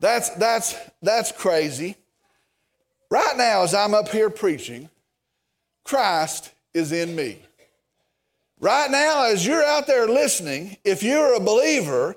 That's 0.00 0.30
that's 0.30 0.74
that's 1.02 1.32
crazy. 1.32 1.96
Right 3.10 3.36
now 3.36 3.62
as 3.62 3.74
I'm 3.74 3.94
up 3.94 4.08
here 4.08 4.30
preaching, 4.30 4.90
Christ 5.84 6.52
is 6.74 6.92
in 6.92 7.14
me. 7.14 7.38
Right 8.60 8.90
now, 8.90 9.24
as 9.24 9.46
you're 9.46 9.62
out 9.62 9.86
there 9.86 10.08
listening, 10.08 10.76
if 10.84 11.02
you're 11.02 11.34
a 11.34 11.40
believer, 11.40 12.16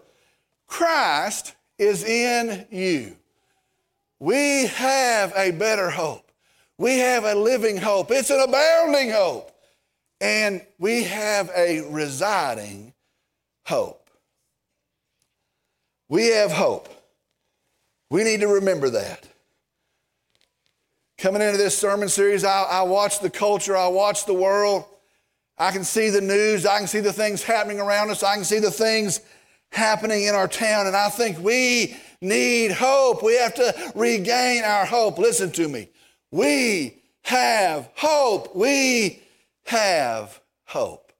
Christ 0.65 1.53
is 1.77 2.03
in 2.03 2.65
you. 2.71 3.15
We 4.19 4.67
have 4.67 5.33
a 5.35 5.51
better 5.51 5.91
hope. 5.91 6.31
We 6.77 6.97
have 6.97 7.25
a 7.25 7.35
living 7.35 7.77
hope. 7.77 8.09
It's 8.09 8.31
an 8.31 8.39
abounding 8.39 9.11
hope. 9.11 9.51
And 10.19 10.65
we 10.79 11.03
have 11.03 11.51
a 11.55 11.81
residing 11.91 12.93
hope. 13.65 14.00
We 16.11 16.27
have 16.27 16.51
hope. 16.51 16.89
We 18.09 18.25
need 18.25 18.41
to 18.41 18.47
remember 18.47 18.89
that. 18.89 19.29
Coming 21.17 21.41
into 21.41 21.57
this 21.57 21.77
sermon 21.77 22.09
series, 22.09 22.43
I, 22.43 22.63
I 22.63 22.81
watch 22.81 23.21
the 23.21 23.29
culture, 23.29 23.77
I 23.77 23.87
watch 23.87 24.25
the 24.25 24.33
world. 24.33 24.83
I 25.57 25.71
can 25.71 25.85
see 25.85 26.09
the 26.09 26.19
news, 26.19 26.65
I 26.65 26.79
can 26.79 26.87
see 26.87 26.99
the 26.99 27.13
things 27.13 27.43
happening 27.43 27.79
around 27.79 28.09
us, 28.09 28.23
I 28.23 28.35
can 28.35 28.43
see 28.43 28.59
the 28.59 28.71
things 28.71 29.21
happening 29.71 30.25
in 30.25 30.35
our 30.35 30.49
town, 30.49 30.85
and 30.85 30.97
I 30.97 31.07
think 31.07 31.39
we 31.39 31.95
need 32.19 32.73
hope. 32.73 33.23
We 33.23 33.37
have 33.37 33.55
to 33.55 33.93
regain 33.95 34.65
our 34.65 34.83
hope. 34.83 35.17
Listen 35.17 35.49
to 35.53 35.69
me. 35.69 35.87
We 36.29 37.01
have 37.21 37.89
hope. 37.95 38.53
We 38.53 39.23
have 39.63 40.41
hope. 40.65 41.10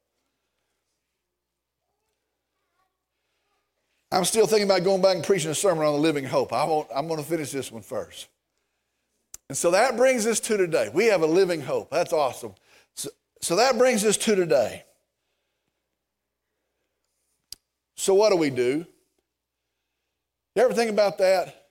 I'm 4.12 4.25
still 4.25 4.48
thinking 4.48 4.68
about 4.68 4.84
going 4.84 5.01
back 5.01 5.15
and 5.15 5.24
preaching 5.24 5.51
a 5.51 5.56
sermon 5.56 5.86
on 5.86 5.94
the 5.94 6.00
living 6.00 6.25
hope. 6.25 6.51
I 6.51 6.65
won't, 6.65 6.88
I'm 6.94 7.08
going 7.08 7.22
to 7.22 7.27
finish 7.27 7.51
this 7.51 7.72
one 7.72 7.82
first. 7.82 8.27
And 9.48 9.58
so 9.58 9.72
that 9.72 9.98
brings 9.98 10.25
us 10.25 10.39
to 10.41 10.58
today. 10.58 10.89
We 10.94 11.06
have 11.06 11.22
a 11.22 11.27
living 11.27 11.62
hope. 11.62 11.89
That's 11.91 12.13
awesome. 12.13 12.56
So 12.96 13.10
so 13.41 13.56
that 13.56 13.77
brings 13.77 14.06
us 14.06 14.18
to 14.18 14.36
today. 14.36 14.84
So, 17.96 18.13
what 18.13 18.30
do 18.30 18.38
we 18.38 18.50
do? 18.50 18.86
You 20.56 20.63
ever 20.63 20.74
think 20.74 20.91
about 20.91 21.18
that? 21.18 21.68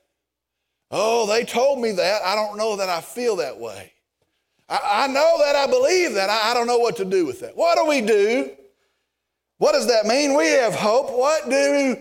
Oh, 0.90 1.26
they 1.26 1.44
told 1.44 1.80
me 1.80 1.92
that. 1.92 2.22
I 2.22 2.34
don't 2.34 2.56
know 2.56 2.76
that 2.76 2.88
I 2.88 3.00
feel 3.00 3.36
that 3.36 3.58
way. 3.58 3.92
I, 4.68 5.04
I 5.04 5.06
know 5.06 5.36
that 5.38 5.54
I 5.54 5.66
believe 5.66 6.14
that. 6.14 6.28
I, 6.28 6.50
I 6.50 6.54
don't 6.54 6.66
know 6.66 6.78
what 6.78 6.96
to 6.96 7.04
do 7.04 7.26
with 7.26 7.40
that. 7.40 7.56
What 7.56 7.76
do 7.76 7.86
we 7.86 8.00
do? 8.00 8.50
What 9.58 9.72
does 9.72 9.86
that 9.86 10.06
mean? 10.06 10.36
We 10.36 10.48
have 10.48 10.74
hope. 10.74 11.10
What 11.10 11.48
do 11.48 11.96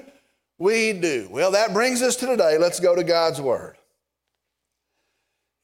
we 0.59 0.93
do? 0.93 1.27
Well, 1.31 1.51
that 1.51 1.73
brings 1.73 2.01
us 2.01 2.15
to 2.17 2.27
today. 2.27 2.57
Let's 2.59 2.79
go 2.79 2.95
to 2.95 3.03
God's 3.03 3.41
Word. 3.41 3.77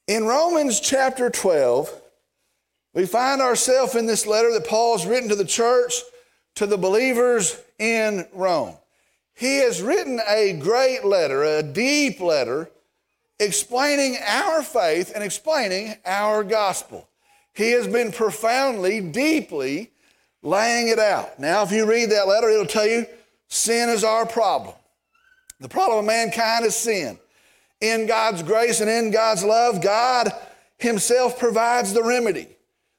In 0.07 0.25
Romans 0.25 0.79
chapter 0.79 1.29
12, 1.29 2.01
we 2.93 3.05
find 3.05 3.41
ourselves 3.41 3.95
in 3.95 4.05
this 4.05 4.25
letter 4.25 4.53
that 4.53 4.67
Paul's 4.67 5.05
written 5.05 5.29
to 5.29 5.35
the 5.35 5.45
church, 5.45 5.93
to 6.55 6.65
the 6.65 6.77
believers 6.77 7.61
in 7.77 8.25
Rome. 8.33 8.75
He 9.33 9.57
has 9.57 9.81
written 9.81 10.21
a 10.25 10.53
great 10.53 11.03
letter, 11.03 11.43
a 11.43 11.61
deep 11.61 12.21
letter, 12.21 12.69
explaining 13.39 14.17
our 14.25 14.63
faith 14.63 15.11
and 15.13 15.23
explaining 15.23 15.95
our 16.05 16.43
gospel. 16.43 17.09
He 17.53 17.71
has 17.71 17.87
been 17.87 18.13
profoundly, 18.13 19.01
deeply 19.01 19.91
laying 20.41 20.87
it 20.87 20.99
out. 20.99 21.37
Now, 21.39 21.63
if 21.63 21.71
you 21.71 21.85
read 21.85 22.11
that 22.11 22.27
letter, 22.27 22.49
it'll 22.49 22.65
tell 22.65 22.87
you 22.87 23.05
sin 23.49 23.89
is 23.89 24.05
our 24.05 24.25
problem. 24.25 24.75
The 25.59 25.69
problem 25.69 25.99
of 25.99 26.05
mankind 26.05 26.65
is 26.65 26.75
sin. 26.75 27.19
In 27.81 28.07
God's 28.07 28.43
grace 28.43 28.81
and 28.81 28.89
in 28.89 29.11
God's 29.11 29.43
love, 29.43 29.81
God 29.81 30.31
Himself 30.77 31.39
provides 31.39 31.93
the 31.93 32.03
remedy. 32.03 32.47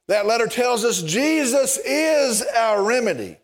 That 0.08 0.26
letter 0.26 0.46
tells 0.46 0.84
us 0.84 1.02
Jesus 1.02 1.78
is 1.78 2.42
our 2.56 2.82
remedy. 2.82 3.36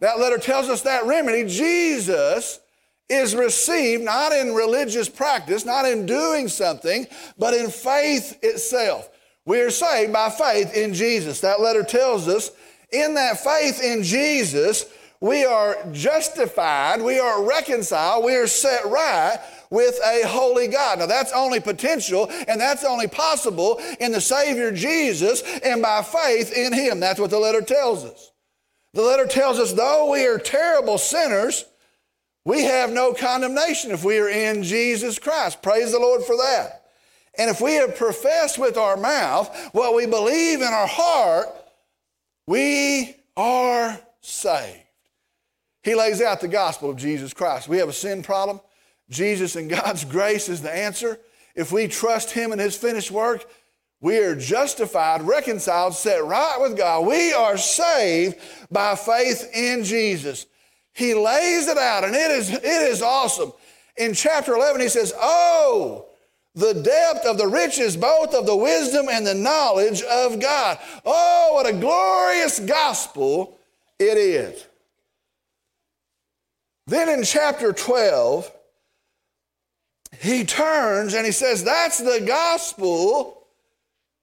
That 0.00 0.18
letter 0.18 0.38
tells 0.38 0.68
us 0.68 0.82
that 0.82 1.06
remedy, 1.06 1.48
Jesus, 1.48 2.60
is 3.08 3.34
received 3.34 4.02
not 4.02 4.32
in 4.32 4.54
religious 4.54 5.08
practice, 5.08 5.64
not 5.64 5.86
in 5.86 6.06
doing 6.06 6.48
something, 6.48 7.06
but 7.38 7.54
in 7.54 7.70
faith 7.70 8.38
itself. 8.42 9.08
We 9.44 9.60
are 9.60 9.70
saved 9.70 10.12
by 10.12 10.28
faith 10.30 10.74
in 10.74 10.92
Jesus. 10.92 11.40
That 11.40 11.60
letter 11.60 11.82
tells 11.82 12.28
us 12.28 12.50
in 12.92 13.14
that 13.14 13.40
faith 13.40 13.82
in 13.82 14.02
Jesus, 14.02 14.84
we 15.20 15.44
are 15.44 15.76
justified, 15.90 17.02
we 17.02 17.18
are 17.18 17.42
reconciled, 17.42 18.24
we 18.24 18.36
are 18.36 18.46
set 18.46 18.84
right 18.86 19.38
with 19.70 19.98
a 20.04 20.26
holy 20.26 20.68
God. 20.68 21.00
Now, 21.00 21.06
that's 21.06 21.32
only 21.32 21.60
potential 21.60 22.30
and 22.46 22.60
that's 22.60 22.84
only 22.84 23.08
possible 23.08 23.80
in 23.98 24.12
the 24.12 24.20
Savior 24.20 24.70
Jesus 24.70 25.42
and 25.64 25.82
by 25.82 26.02
faith 26.02 26.56
in 26.56 26.72
Him. 26.72 27.00
That's 27.00 27.20
what 27.20 27.30
the 27.30 27.38
letter 27.38 27.62
tells 27.62 28.04
us. 28.04 28.32
The 28.94 29.02
letter 29.02 29.26
tells 29.26 29.58
us, 29.58 29.72
though 29.72 30.10
we 30.10 30.24
are 30.26 30.38
terrible 30.38 30.98
sinners, 30.98 31.64
we 32.44 32.62
have 32.62 32.90
no 32.90 33.12
condemnation 33.12 33.90
if 33.90 34.04
we 34.04 34.18
are 34.18 34.28
in 34.28 34.62
Jesus 34.62 35.18
Christ. 35.18 35.62
Praise 35.62 35.92
the 35.92 35.98
Lord 35.98 36.22
for 36.22 36.36
that. 36.36 36.84
And 37.36 37.50
if 37.50 37.60
we 37.60 37.74
have 37.74 37.96
professed 37.96 38.58
with 38.58 38.76
our 38.76 38.96
mouth 38.96 39.70
what 39.72 39.94
we 39.94 40.06
believe 40.06 40.60
in 40.60 40.68
our 40.68 40.86
heart, 40.86 41.48
we 42.46 43.16
are 43.36 44.00
saved. 44.20 44.87
He 45.88 45.94
lays 45.94 46.20
out 46.20 46.42
the 46.42 46.48
gospel 46.48 46.90
of 46.90 46.98
Jesus 46.98 47.32
Christ. 47.32 47.66
We 47.66 47.78
have 47.78 47.88
a 47.88 47.94
sin 47.94 48.22
problem. 48.22 48.60
Jesus 49.08 49.56
and 49.56 49.70
God's 49.70 50.04
grace 50.16 50.50
is 50.50 50.60
the 50.60 50.70
answer. 50.70 51.18
If 51.54 51.72
we 51.72 51.88
trust 51.88 52.30
Him 52.30 52.52
and 52.52 52.60
His 52.60 52.76
finished 52.76 53.10
work, 53.10 53.46
we 54.02 54.18
are 54.18 54.36
justified, 54.36 55.22
reconciled, 55.22 55.94
set 55.94 56.22
right 56.22 56.58
with 56.60 56.76
God. 56.76 57.06
We 57.06 57.32
are 57.32 57.56
saved 57.56 58.36
by 58.70 58.96
faith 58.96 59.50
in 59.54 59.82
Jesus. 59.82 60.44
He 60.92 61.14
lays 61.14 61.68
it 61.68 61.78
out, 61.78 62.04
and 62.04 62.14
it 62.14 62.32
is, 62.32 62.50
it 62.50 62.64
is 62.64 63.00
awesome. 63.00 63.54
In 63.96 64.12
chapter 64.12 64.56
11, 64.56 64.82
he 64.82 64.90
says, 64.90 65.14
Oh, 65.18 66.04
the 66.54 66.74
depth 66.74 67.24
of 67.24 67.38
the 67.38 67.48
riches, 67.48 67.96
both 67.96 68.34
of 68.34 68.44
the 68.44 68.54
wisdom 68.54 69.06
and 69.10 69.26
the 69.26 69.32
knowledge 69.32 70.02
of 70.02 70.38
God. 70.38 70.78
Oh, 71.06 71.52
what 71.54 71.66
a 71.66 71.72
glorious 71.72 72.60
gospel 72.60 73.58
it 73.98 74.18
is. 74.18 74.67
Then 76.88 77.10
in 77.10 77.22
chapter 77.22 77.74
12, 77.74 78.50
he 80.20 80.44
turns 80.44 81.12
and 81.12 81.26
he 81.26 81.32
says, 81.32 81.62
That's 81.62 81.98
the 81.98 82.24
gospel, 82.26 83.46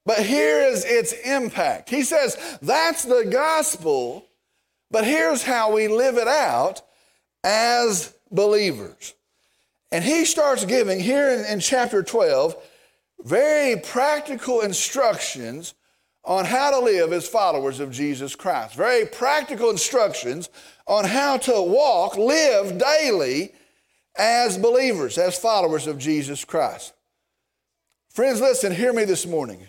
but 0.04 0.18
here 0.18 0.62
is 0.62 0.84
its 0.84 1.14
impact. 1.14 1.92
He 1.92 2.02
says, 2.02 2.58
That's 2.64 3.04
the 3.04 3.30
gospel, 3.32 4.26
but 4.90 5.06
here's 5.06 5.44
how 5.44 5.74
we 5.74 5.88
live 5.88 6.18
it 6.18 6.28
out 6.28 6.82
as 7.44 8.12
believers. 8.32 9.14
And 9.92 10.04
he 10.04 10.26
starts 10.26 10.66
giving 10.66 11.00
here 11.00 11.30
in, 11.30 11.46
in 11.46 11.60
chapter 11.60 12.02
12 12.02 12.56
very 13.24 13.80
practical 13.80 14.62
instructions 14.62 15.76
on 16.26 16.46
how 16.46 16.72
to 16.72 16.80
live 16.80 17.14
as 17.14 17.28
followers 17.28 17.80
of 17.80 17.92
Jesus 17.92 18.36
Christ. 18.36 18.76
Very 18.76 19.06
practical 19.06 19.70
instructions 19.70 20.50
on 20.88 21.06
how 21.06 21.38
to 21.38 21.62
walk, 21.62 22.18
live 22.18 22.78
daily 22.78 23.52
as 24.18 24.58
believers, 24.58 25.18
as 25.18 25.38
followers 25.38 25.88
of 25.88 25.98
Jesus 25.98 26.44
Christ. 26.44 26.94
Friends, 28.10 28.42
listen, 28.42 28.74
hear 28.74 28.94
me 28.94 29.04
this 29.04 29.26
morning. 29.26 29.68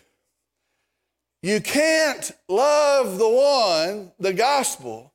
You 1.42 1.60
can't 1.60 2.30
love 2.48 3.18
the 3.18 3.28
one, 3.28 4.12
the 4.18 4.32
gospel 4.32 5.12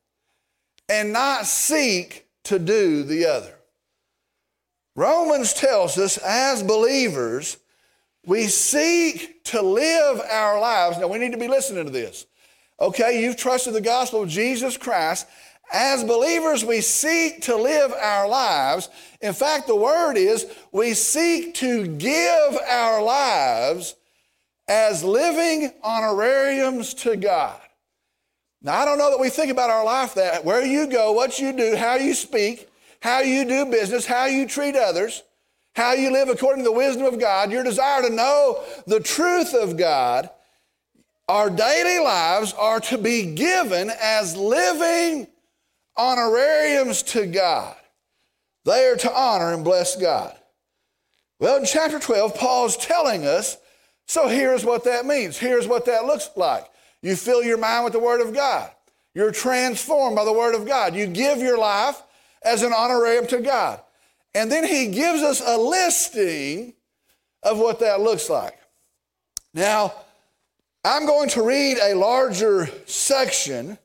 and 0.88 1.12
not 1.12 1.46
seek 1.46 2.26
to 2.44 2.58
do 2.58 3.02
the 3.02 3.26
other. 3.26 3.54
Romans 4.94 5.54
tells 5.54 5.96
us 5.96 6.18
as 6.18 6.62
believers, 6.62 7.56
we 8.26 8.46
seek 8.46 9.44
to 9.44 9.62
live 9.62 10.20
our 10.20 10.60
lives. 10.60 10.98
Now, 10.98 11.08
we 11.08 11.18
need 11.18 11.32
to 11.32 11.38
be 11.38 11.48
listening 11.48 11.84
to 11.84 11.90
this. 11.90 12.26
Okay, 12.80 13.22
you've 13.22 13.36
trusted 13.36 13.74
the 13.74 13.80
gospel 13.80 14.22
of 14.22 14.28
Jesus 14.28 14.76
Christ. 14.76 15.26
As 15.72 16.04
believers, 16.04 16.64
we 16.64 16.80
seek 16.80 17.42
to 17.42 17.56
live 17.56 17.92
our 17.92 18.28
lives. 18.28 18.90
In 19.20 19.32
fact, 19.32 19.66
the 19.66 19.76
word 19.76 20.16
is 20.16 20.46
we 20.70 20.94
seek 20.94 21.54
to 21.54 21.86
give 21.86 22.58
our 22.68 23.02
lives 23.02 23.94
as 24.68 25.02
living 25.02 25.72
honorariums 25.82 26.94
to 26.94 27.16
God. 27.16 27.58
Now, 28.62 28.80
I 28.80 28.84
don't 28.84 28.98
know 28.98 29.10
that 29.10 29.20
we 29.20 29.28
think 29.30 29.50
about 29.50 29.70
our 29.70 29.84
life 29.84 30.14
that 30.14 30.44
where 30.44 30.64
you 30.64 30.86
go, 30.86 31.12
what 31.12 31.38
you 31.38 31.52
do, 31.52 31.74
how 31.74 31.96
you 31.96 32.14
speak, 32.14 32.68
how 33.00 33.20
you 33.20 33.44
do 33.44 33.66
business, 33.66 34.06
how 34.06 34.26
you 34.26 34.46
treat 34.46 34.76
others, 34.76 35.22
how 35.74 35.92
you 35.92 36.12
live 36.12 36.28
according 36.28 36.64
to 36.64 36.70
the 36.70 36.76
wisdom 36.76 37.04
of 37.04 37.18
God, 37.18 37.50
your 37.50 37.64
desire 37.64 38.02
to 38.02 38.10
know 38.10 38.62
the 38.86 39.00
truth 39.00 39.54
of 39.54 39.76
God. 39.76 40.28
Our 41.28 41.48
daily 41.48 41.98
lives 41.98 42.52
are 42.52 42.80
to 42.80 42.98
be 42.98 43.34
given 43.34 43.90
as 44.00 44.36
living 44.36 45.28
honorariums 45.96 47.02
to 47.04 47.26
God. 47.26 47.76
They 48.64 48.86
are 48.86 48.96
to 48.96 49.12
honor 49.12 49.54
and 49.54 49.64
bless 49.64 49.96
God. 49.96 50.36
Well, 51.38 51.56
in 51.56 51.64
chapter 51.64 51.98
12, 51.98 52.34
Paul's 52.34 52.76
telling 52.76 53.26
us 53.26 53.56
so 54.06 54.28
here's 54.28 54.64
what 54.64 54.84
that 54.84 55.06
means. 55.06 55.38
Here's 55.38 55.66
what 55.66 55.86
that 55.86 56.04
looks 56.04 56.30
like. 56.36 56.66
You 57.00 57.16
fill 57.16 57.42
your 57.42 57.58
mind 57.58 57.84
with 57.84 57.92
the 57.92 57.98
Word 57.98 58.20
of 58.20 58.34
God. 58.34 58.70
You're 59.14 59.32
transformed 59.32 60.16
by 60.16 60.24
the 60.24 60.32
Word 60.32 60.54
of 60.54 60.66
God. 60.66 60.94
You 60.94 61.06
give 61.06 61.38
your 61.38 61.58
life 61.58 62.00
as 62.44 62.62
an 62.62 62.72
honorarium 62.72 63.26
to 63.28 63.40
God. 63.40 63.80
And 64.34 64.50
then 64.50 64.66
he 64.66 64.88
gives 64.88 65.22
us 65.22 65.42
a 65.44 65.56
listing 65.56 66.74
of 67.42 67.58
what 67.58 67.80
that 67.80 68.00
looks 68.00 68.30
like. 68.30 68.58
Now, 69.52 69.92
I'm 70.84 71.06
going 71.06 71.28
to 71.30 71.42
read 71.42 71.78
a 71.80 71.94
larger 71.94 72.68
section 72.86 73.78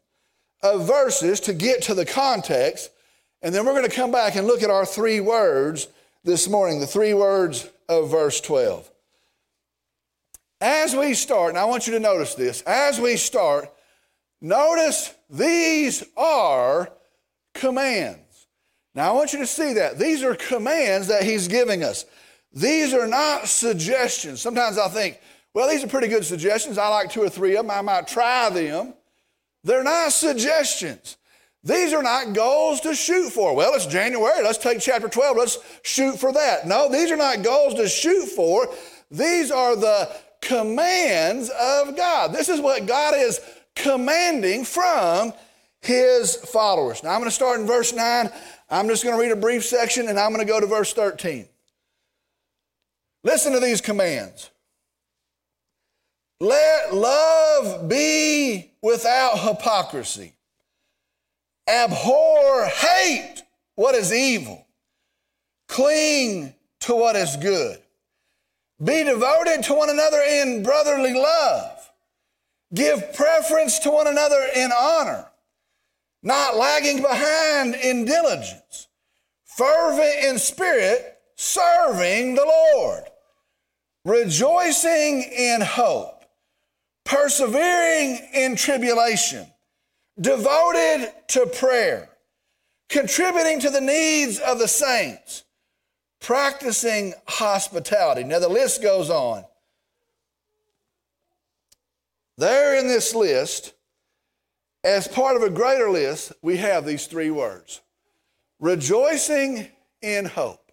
of 0.63 0.87
verses 0.87 1.39
to 1.41 1.53
get 1.53 1.83
to 1.83 1.93
the 1.93 2.05
context, 2.05 2.89
and 3.41 3.53
then 3.53 3.65
we're 3.65 3.73
going 3.73 3.89
to 3.89 3.95
come 3.95 4.11
back 4.11 4.35
and 4.35 4.47
look 4.47 4.63
at 4.63 4.69
our 4.69 4.85
three 4.85 5.19
words 5.19 5.87
this 6.23 6.49
morning, 6.49 6.79
the 6.79 6.87
three 6.87 7.13
words 7.13 7.69
of 7.87 8.09
verse 8.09 8.41
12. 8.41 8.89
As 10.59 10.95
we 10.95 11.13
start, 11.13 11.49
and 11.49 11.57
I 11.57 11.65
want 11.65 11.85
you 11.85 11.93
to 11.93 11.99
notice 11.99 12.33
this, 12.33 12.61
as 12.63 12.99
we 12.99 13.15
start, 13.17 13.71
notice 14.41 15.13
these 15.29 16.03
are 16.15 16.91
commands. 17.53 18.26
Now 18.97 19.11
I 19.11 19.13
want 19.13 19.31
you 19.31 19.37
to 19.37 19.45
see 19.45 19.73
that. 19.73 19.99
These 19.99 20.23
are 20.23 20.33
commands 20.33 21.05
that 21.09 21.21
he's 21.21 21.47
giving 21.47 21.83
us. 21.83 22.05
These 22.51 22.95
are 22.95 23.05
not 23.05 23.47
suggestions. 23.47 24.41
Sometimes 24.41 24.79
I 24.79 24.87
think, 24.87 25.19
well, 25.53 25.69
these 25.69 25.83
are 25.83 25.87
pretty 25.87 26.07
good 26.07 26.25
suggestions. 26.25 26.79
I 26.79 26.87
like 26.87 27.11
two 27.11 27.21
or 27.21 27.29
three 27.29 27.55
of 27.55 27.67
them. 27.67 27.69
I 27.69 27.81
might 27.81 28.07
try 28.07 28.49
them. 28.49 28.95
They're 29.63 29.83
not 29.83 30.13
suggestions. 30.13 31.17
These 31.63 31.93
are 31.93 32.01
not 32.01 32.33
goals 32.33 32.81
to 32.81 32.95
shoot 32.95 33.29
for. 33.29 33.53
Well, 33.55 33.75
it's 33.75 33.85
January. 33.85 34.43
Let's 34.43 34.57
take 34.57 34.79
chapter 34.79 35.07
12. 35.07 35.37
Let's 35.37 35.59
shoot 35.83 36.17
for 36.17 36.33
that. 36.33 36.65
No, 36.65 36.91
these 36.91 37.11
are 37.11 37.17
not 37.17 37.43
goals 37.43 37.75
to 37.75 37.87
shoot 37.87 38.25
for. 38.25 38.67
These 39.11 39.51
are 39.51 39.75
the 39.75 40.09
commands 40.41 41.51
of 41.51 41.95
God. 41.95 42.33
This 42.33 42.49
is 42.49 42.59
what 42.59 42.87
God 42.87 43.13
is 43.15 43.41
commanding 43.75 44.65
from 44.65 45.33
his 45.81 46.35
followers. 46.35 47.03
Now 47.03 47.11
I'm 47.11 47.19
going 47.19 47.29
to 47.29 47.35
start 47.35 47.59
in 47.59 47.67
verse 47.67 47.93
9. 47.93 48.31
I'm 48.69 48.87
just 48.87 49.03
going 49.03 49.15
to 49.15 49.21
read 49.21 49.31
a 49.31 49.39
brief 49.39 49.63
section 49.63 50.07
and 50.09 50.19
I'm 50.19 50.33
going 50.33 50.45
to 50.45 50.51
go 50.51 50.59
to 50.59 50.67
verse 50.67 50.93
13. 50.93 51.47
Listen 53.23 53.53
to 53.53 53.59
these 53.59 53.81
commands. 53.81 54.51
Let 56.39 56.93
love 56.93 57.89
be 57.89 58.71
without 58.81 59.39
hypocrisy. 59.39 60.33
Abhor, 61.67 62.65
hate 62.65 63.41
what 63.75 63.95
is 63.95 64.13
evil. 64.13 64.65
Cling 65.67 66.53
to 66.81 66.95
what 66.95 67.15
is 67.15 67.35
good. 67.37 67.79
Be 68.83 69.03
devoted 69.03 69.63
to 69.63 69.73
one 69.73 69.89
another 69.89 70.21
in 70.21 70.61
brotherly 70.61 71.13
love. 71.13 71.91
Give 72.73 73.13
preference 73.13 73.79
to 73.79 73.91
one 73.91 74.07
another 74.07 74.47
in 74.55 74.71
honor 74.77 75.26
not 76.23 76.57
lagging 76.57 77.01
behind 77.01 77.75
in 77.75 78.05
diligence, 78.05 78.87
fervent 79.45 80.23
in 80.23 80.39
spirit, 80.39 81.17
serving 81.35 82.35
the 82.35 82.45
Lord, 82.73 83.03
rejoicing 84.03 85.23
in 85.23 85.61
hope, 85.61 86.25
persevering 87.05 88.19
in 88.33 88.55
tribulation, 88.55 89.45
devoted 90.19 91.13
to 91.29 91.45
prayer, 91.45 92.09
contributing 92.89 93.59
to 93.59 93.69
the 93.69 93.81
needs 93.81 94.39
of 94.39 94.59
the 94.59 94.67
saints, 94.67 95.43
practicing 96.19 97.13
hospitality. 97.27 98.23
Now 98.23 98.39
the 98.39 98.49
list 98.49 98.81
goes 98.81 99.09
on. 99.09 99.45
There 102.37 102.77
in 102.77 102.87
this 102.87 103.15
list, 103.15 103.73
as 104.87 105.05
part 105.05 105.35
of 105.35 105.43
a 105.43 105.49
greater 105.49 105.89
list, 105.89 106.31
we 106.41 106.55
have 106.55 106.85
these 106.85 107.07
three 107.07 107.29
words 107.29 107.81
rejoicing 108.61 109.67
in 110.01 110.23
hope. 110.23 110.71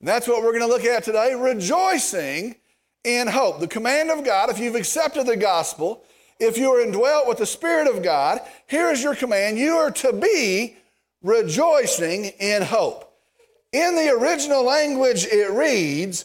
And 0.00 0.08
that's 0.08 0.26
what 0.26 0.42
we're 0.42 0.50
going 0.50 0.62
to 0.62 0.66
look 0.66 0.84
at 0.84 1.04
today 1.04 1.32
rejoicing 1.34 2.56
in 3.04 3.28
hope. 3.28 3.60
The 3.60 3.68
command 3.68 4.10
of 4.10 4.24
God, 4.24 4.50
if 4.50 4.58
you've 4.58 4.74
accepted 4.74 5.26
the 5.26 5.36
gospel, 5.36 6.04
if 6.40 6.58
you 6.58 6.70
are 6.70 6.82
indwelt 6.82 7.28
with 7.28 7.38
the 7.38 7.46
Spirit 7.46 7.86
of 7.86 8.02
God, 8.02 8.40
here 8.66 8.90
is 8.90 9.00
your 9.00 9.14
command. 9.14 9.58
You 9.58 9.76
are 9.76 9.92
to 9.92 10.12
be 10.12 10.76
rejoicing 11.22 12.24
in 12.40 12.62
hope. 12.62 13.16
In 13.70 13.94
the 13.94 14.10
original 14.10 14.64
language, 14.64 15.24
it 15.26 15.52
reads, 15.52 16.24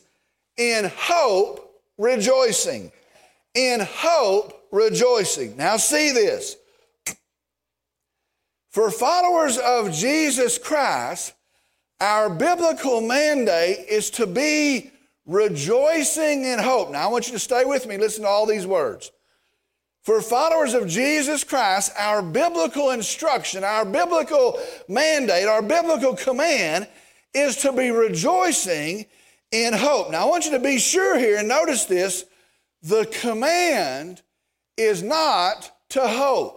in 0.58 0.92
hope, 0.98 1.82
rejoicing. 2.00 2.92
In 3.54 3.82
hope, 3.82 4.68
rejoicing. 4.72 5.56
Now, 5.56 5.78
see 5.78 6.12
this. 6.12 6.58
For 8.70 8.92
followers 8.92 9.58
of 9.58 9.92
Jesus 9.92 10.58
Christ, 10.58 11.34
our 12.00 12.30
biblical 12.30 13.02
mandate 13.02 13.88
is 13.90 14.10
to 14.12 14.28
be 14.28 14.92
rejoicing 15.26 16.46
in 16.46 16.60
hope. 16.60 16.92
Now, 16.92 17.08
I 17.08 17.12
want 17.12 17.28
you 17.28 17.34
to 17.34 17.40
stay 17.40 17.66
with 17.66 17.88
me. 17.88 17.98
Listen 17.98 18.24
to 18.24 18.30
all 18.30 18.46
these 18.46 18.68
words. 18.68 19.12
For 20.04 20.22
followers 20.22 20.74
of 20.74 20.88
Jesus 20.88 21.44
Christ, 21.44 21.92
our 21.98 22.22
biblical 22.22 22.92
instruction, 22.92 23.64
our 23.64 23.84
biblical 23.84 24.58
mandate, 24.88 25.48
our 25.48 25.62
biblical 25.62 26.16
command 26.16 26.88
is 27.34 27.58
to 27.58 27.74
be 27.74 27.92
rejoicing 27.92 29.06
in 29.52 29.74
hope. 29.74 30.12
Now, 30.12 30.24
I 30.24 30.30
want 30.30 30.46
you 30.46 30.52
to 30.52 30.60
be 30.60 30.80
sure 30.80 31.18
here 31.20 31.40
and 31.40 31.48
notice 31.48 31.86
this 31.86 32.26
the 32.82 33.06
command 33.22 34.22
is 34.78 35.04
not 35.04 35.72
to 35.90 36.08
hope. 36.08 36.57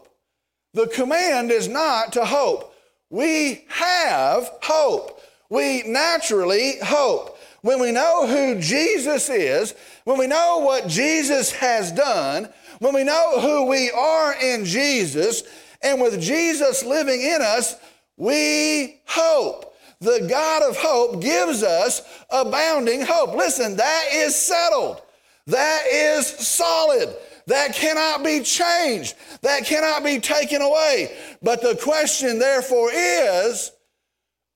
The 0.72 0.86
command 0.86 1.50
is 1.50 1.68
not 1.68 2.12
to 2.12 2.24
hope. 2.24 2.74
We 3.10 3.64
have 3.68 4.50
hope. 4.62 5.20
We 5.48 5.82
naturally 5.84 6.74
hope. 6.82 7.38
When 7.62 7.80
we 7.80 7.92
know 7.92 8.26
who 8.26 8.60
Jesus 8.60 9.28
is, 9.28 9.74
when 10.04 10.18
we 10.18 10.26
know 10.26 10.58
what 10.58 10.88
Jesus 10.88 11.50
has 11.52 11.92
done, 11.92 12.48
when 12.78 12.94
we 12.94 13.04
know 13.04 13.40
who 13.40 13.66
we 13.66 13.90
are 13.90 14.34
in 14.34 14.64
Jesus, 14.64 15.42
and 15.82 16.00
with 16.00 16.20
Jesus 16.20 16.84
living 16.84 17.20
in 17.20 17.42
us, 17.42 17.76
we 18.16 19.00
hope. 19.06 19.74
The 20.00 20.26
God 20.30 20.62
of 20.62 20.76
hope 20.78 21.20
gives 21.20 21.62
us 21.62 22.02
abounding 22.30 23.02
hope. 23.02 23.34
Listen, 23.34 23.76
that 23.76 24.04
is 24.12 24.34
settled. 24.34 25.02
That 25.46 25.82
is 25.92 26.26
solid. 26.26 27.14
That 27.46 27.74
cannot 27.74 28.24
be 28.24 28.40
changed. 28.42 29.14
That 29.42 29.64
cannot 29.64 30.04
be 30.04 30.20
taken 30.20 30.62
away. 30.62 31.16
But 31.42 31.62
the 31.62 31.76
question, 31.76 32.38
therefore, 32.38 32.90
is 32.92 33.72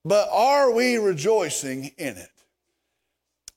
but 0.05 0.29
are 0.31 0.71
we 0.71 0.99
rejoicing 0.99 1.91
in 1.97 2.17
it? 2.17 2.31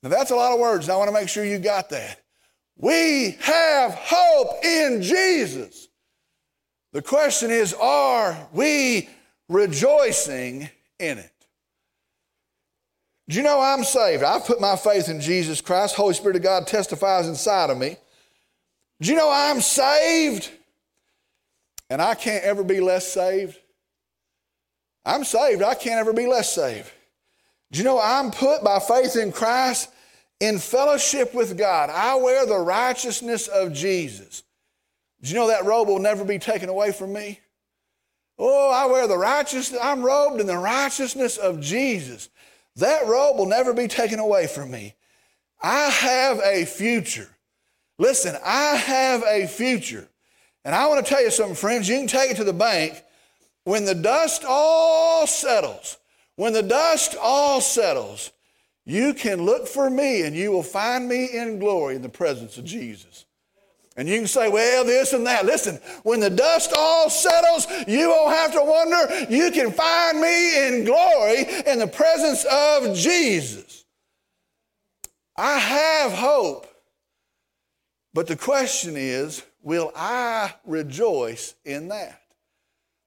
Now, 0.02 0.10
that's 0.10 0.32
a 0.32 0.36
lot 0.36 0.54
of 0.54 0.60
words, 0.60 0.86
and 0.86 0.94
I 0.94 0.98
want 0.98 1.10
to 1.10 1.14
make 1.14 1.28
sure 1.28 1.44
you 1.44 1.60
got 1.60 1.90
that. 1.90 2.22
We 2.78 3.36
have 3.42 3.94
hope 3.96 4.64
in 4.64 5.02
Jesus. 5.02 5.90
The 6.94 7.02
question 7.02 7.52
is, 7.52 7.74
are 7.74 8.48
we 8.54 9.10
rejoicing 9.50 10.70
in 11.00 11.18
it? 11.18 11.32
Do 13.28 13.36
you 13.36 13.44
know 13.44 13.60
I'm 13.60 13.84
saved? 13.84 14.24
I've 14.24 14.46
put 14.46 14.62
my 14.62 14.78
faith 14.78 15.10
in 15.10 15.20
Jesus 15.20 15.60
Christ. 15.60 15.96
Holy 15.96 16.14
Spirit 16.14 16.38
of 16.38 16.44
God 16.44 16.66
testifies 16.66 17.28
inside 17.28 17.70
of 17.70 17.78
me. 17.78 17.98
Do 19.02 19.10
you 19.10 19.16
know 19.16 19.30
I'm 19.32 19.62
saved? 19.62 20.52
and 21.90 22.02
I 22.02 22.16
can't 22.16 22.44
ever 22.44 22.64
be 22.64 22.80
less 22.80 23.12
saved? 23.12 23.58
I'm 25.06 25.24
saved. 25.24 25.62
I 25.62 25.74
can't 25.74 26.00
ever 26.00 26.14
be 26.14 26.28
less 26.28 26.54
saved. 26.54 26.92
Do 27.72 27.80
you 27.80 27.86
know 27.86 28.00
I'm 28.00 28.32
put 28.32 28.64
by 28.64 28.80
faith 28.80 29.16
in 29.16 29.32
Christ 29.32 29.90
in 30.40 30.60
fellowship 30.60 31.34
with 31.34 31.58
God? 31.58 31.90
I 31.90 32.16
wear 32.16 32.46
the 32.46 32.60
righteousness 32.60 33.48
of 33.48 33.74
Jesus. 33.74 34.44
Do 35.22 35.30
you 35.30 35.36
know 35.36 35.48
that 35.48 35.66
robe 35.66 35.88
will 35.88 36.00
never 36.00 36.24
be 36.24 36.40
taken 36.40 36.70
away 36.70 36.92
from 36.92 37.14
me? 37.14 37.40
Oh, 38.38 38.70
I 38.70 38.86
wear 38.86 39.08
the 39.08 39.18
righteousness, 39.18 39.80
I'm 39.82 40.04
robed 40.04 40.40
in 40.40 40.48
the 40.48 40.58
righteousness 40.58 41.38
of 41.38 41.60
Jesus. 41.60 42.30
That 42.76 43.08
robe 43.08 43.38
will 43.38 43.48
never 43.48 43.74
be 43.74 43.88
taken 43.88 44.20
away 44.20 44.46
from 44.46 44.70
me. 44.70 44.94
I 45.64 45.90
have 45.90 46.40
a 46.44 46.66
future. 46.66 47.30
Listen, 47.98 48.36
I 48.44 48.76
have 48.76 49.24
a 49.24 49.48
future. 49.48 50.08
And 50.64 50.76
I 50.76 50.88
want 50.88 51.06
to 51.06 51.10
tell 51.10 51.24
you 51.24 51.32
something, 51.32 51.56
friends. 51.56 51.88
You 51.88 51.98
can 51.98 52.08
take 52.08 52.32
it 52.32 52.38
to 52.38 52.44
the 52.44 52.54
bank. 52.54 53.02
When 53.64 53.86
the 53.86 53.96
dust 53.96 54.44
all 54.48 55.28
settles, 55.28 55.98
when 56.36 56.54
the 56.54 56.64
dust 56.64 57.16
all 57.22 57.60
settles, 57.62 58.32
you 58.86 59.14
can 59.14 59.44
look 59.44 59.68
for 59.68 59.90
me 59.90 60.22
and 60.22 60.36
you 60.36 60.52
will 60.52 60.64
find 60.64 61.10
me 61.10 61.26
in 61.26 61.60
glory 61.60 61.96
in 61.96 62.02
the 62.02 62.10
presence 62.10 62.58
of 62.58 62.64
Jesus. 62.64 63.26
And 63.98 64.08
you 64.08 64.18
can 64.18 64.28
say, 64.28 64.48
well, 64.48 64.86
this 64.86 65.14
and 65.14 65.26
that. 65.26 65.46
Listen, 65.46 65.80
when 66.04 66.20
the 66.20 66.30
dust 66.30 66.72
all 66.78 67.10
settles, 67.10 67.66
you 67.88 68.10
won't 68.10 68.36
have 68.36 68.54
to 68.54 68.64
wonder. 68.64 69.34
You 69.34 69.52
can 69.52 69.72
find 69.72 70.22
me 70.22 70.68
in 70.68 70.86
glory 70.86 71.46
in 71.66 71.80
the 71.80 71.88
presence 71.88 72.46
of 72.46 72.96
Jesus. 72.96 73.86
I 75.36 75.58
have 75.58 76.12
hope. 76.14 76.68
But 78.18 78.26
the 78.26 78.36
question 78.36 78.96
is, 78.98 79.44
will 79.62 79.92
I 79.96 80.52
rejoice 80.66 81.54
in 81.64 81.90
that? 81.90 82.20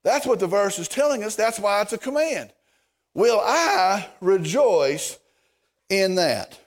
That's 0.05 0.25
what 0.25 0.39
the 0.39 0.47
verse 0.47 0.79
is 0.79 0.87
telling 0.87 1.25
us. 1.25 1.35
That's 1.35 1.59
why 1.59 1.83
it's 1.83 1.93
a 1.93 1.99
command. 1.99 2.53
Will 3.13 3.41
I 3.43 4.09
rejoice 4.21 5.19
in 5.89 6.15
that? 6.15 6.61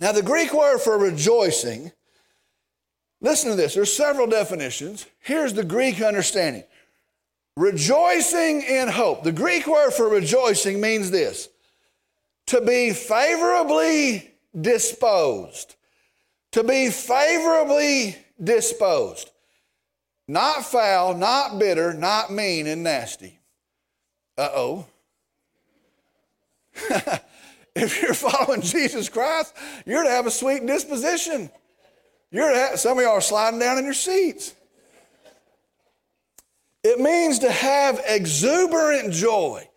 Now, 0.00 0.12
the 0.12 0.22
Greek 0.22 0.54
word 0.54 0.78
for 0.78 0.96
rejoicing 0.96 1.92
Listen 3.20 3.50
to 3.50 3.56
this. 3.56 3.74
There's 3.74 3.92
several 3.92 4.26
definitions. 4.26 5.04
Here's 5.20 5.52
the 5.52 5.62
Greek 5.62 6.00
understanding. 6.00 6.64
Rejoicing 7.54 8.62
in 8.62 8.88
hope. 8.88 9.24
The 9.24 9.30
Greek 9.30 9.66
word 9.66 9.92
for 9.92 10.08
rejoicing 10.08 10.80
means 10.80 11.10
this 11.10 11.50
to 12.46 12.62
be 12.62 12.94
favorably 12.94 14.32
disposed. 14.58 15.76
To 16.52 16.64
be 16.64 16.90
favorably 16.90 18.16
disposed. 18.42 19.30
Not 20.28 20.64
foul, 20.64 21.14
not 21.14 21.58
bitter, 21.58 21.92
not 21.92 22.32
mean 22.32 22.66
and 22.66 22.82
nasty. 22.82 23.38
Uh 24.38 24.48
oh. 24.54 24.86
if 27.74 28.00
you're 28.00 28.14
following 28.14 28.62
Jesus 28.62 29.08
Christ, 29.08 29.54
you're 29.84 30.04
to 30.04 30.10
have 30.10 30.26
a 30.26 30.30
sweet 30.30 30.66
disposition. 30.66 31.50
You're 32.30 32.50
to 32.50 32.58
have, 32.58 32.80
some 32.80 32.98
of 32.98 33.04
y'all 33.04 33.14
are 33.14 33.20
sliding 33.20 33.60
down 33.60 33.78
in 33.78 33.84
your 33.84 33.92
seats. 33.92 34.54
It 36.82 36.98
means 36.98 37.40
to 37.40 37.50
have 37.50 38.02
exuberant 38.06 39.12
joy. 39.12 39.68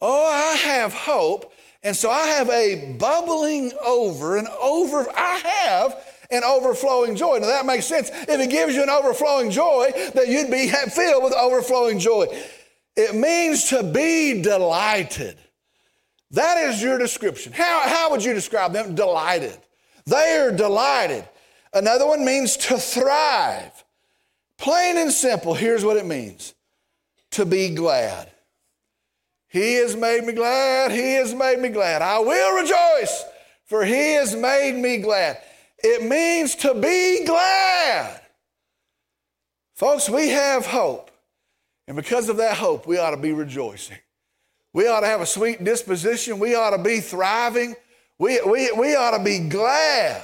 Oh, 0.00 0.26
I 0.26 0.56
have 0.56 0.94
hope. 0.94 1.52
And 1.82 1.96
so 1.96 2.10
I 2.10 2.26
have 2.26 2.50
a 2.50 2.94
bubbling 2.98 3.72
over, 3.84 4.36
an 4.36 4.46
over, 4.60 5.06
I 5.16 5.38
have 5.38 6.04
an 6.30 6.44
overflowing 6.44 7.16
joy. 7.16 7.38
Now 7.38 7.46
that 7.46 7.66
makes 7.66 7.86
sense. 7.86 8.10
If 8.12 8.28
it 8.28 8.50
gives 8.50 8.74
you 8.74 8.82
an 8.82 8.90
overflowing 8.90 9.50
joy, 9.50 9.90
that 10.14 10.28
you'd 10.28 10.50
be 10.50 10.68
filled 10.68 11.24
with 11.24 11.32
overflowing 11.32 11.98
joy. 11.98 12.26
It 12.96 13.14
means 13.14 13.70
to 13.70 13.82
be 13.82 14.42
delighted. 14.42 15.38
That 16.32 16.58
is 16.58 16.82
your 16.82 16.98
description. 16.98 17.52
How, 17.52 17.82
how 17.86 18.10
would 18.10 18.24
you 18.24 18.34
describe 18.34 18.72
them? 18.72 18.94
Delighted. 18.94 19.58
They 20.06 20.36
are 20.38 20.52
delighted. 20.52 21.26
Another 21.72 22.06
one 22.06 22.24
means 22.24 22.56
to 22.58 22.78
thrive. 22.78 23.84
Plain 24.58 24.98
and 24.98 25.10
simple, 25.10 25.54
here's 25.54 25.84
what 25.84 25.96
it 25.96 26.04
means 26.04 26.54
to 27.30 27.46
be 27.46 27.74
glad. 27.74 28.30
He 29.50 29.74
has 29.74 29.96
made 29.96 30.24
me 30.24 30.32
glad. 30.32 30.92
He 30.92 31.14
has 31.14 31.34
made 31.34 31.58
me 31.58 31.68
glad. 31.70 32.02
I 32.02 32.20
will 32.20 32.62
rejoice, 32.62 33.24
for 33.66 33.84
He 33.84 34.12
has 34.12 34.34
made 34.34 34.76
me 34.76 34.98
glad. 34.98 35.38
It 35.78 36.04
means 36.04 36.54
to 36.56 36.72
be 36.72 37.24
glad. 37.26 38.20
Folks, 39.74 40.08
we 40.08 40.28
have 40.28 40.66
hope. 40.66 41.10
And 41.88 41.96
because 41.96 42.28
of 42.28 42.36
that 42.36 42.56
hope, 42.56 42.86
we 42.86 42.98
ought 42.98 43.10
to 43.10 43.16
be 43.16 43.32
rejoicing. 43.32 43.98
We 44.72 44.86
ought 44.86 45.00
to 45.00 45.06
have 45.06 45.20
a 45.20 45.26
sweet 45.26 45.64
disposition. 45.64 46.38
We 46.38 46.54
ought 46.54 46.70
to 46.70 46.82
be 46.82 47.00
thriving. 47.00 47.74
We, 48.18 48.40
we, 48.42 48.70
we 48.70 48.94
ought 48.94 49.16
to 49.18 49.24
be 49.24 49.48
glad. 49.48 50.22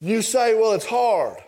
You 0.00 0.20
say, 0.20 0.54
well, 0.54 0.72
it's 0.72 0.84
hard. 0.84 1.38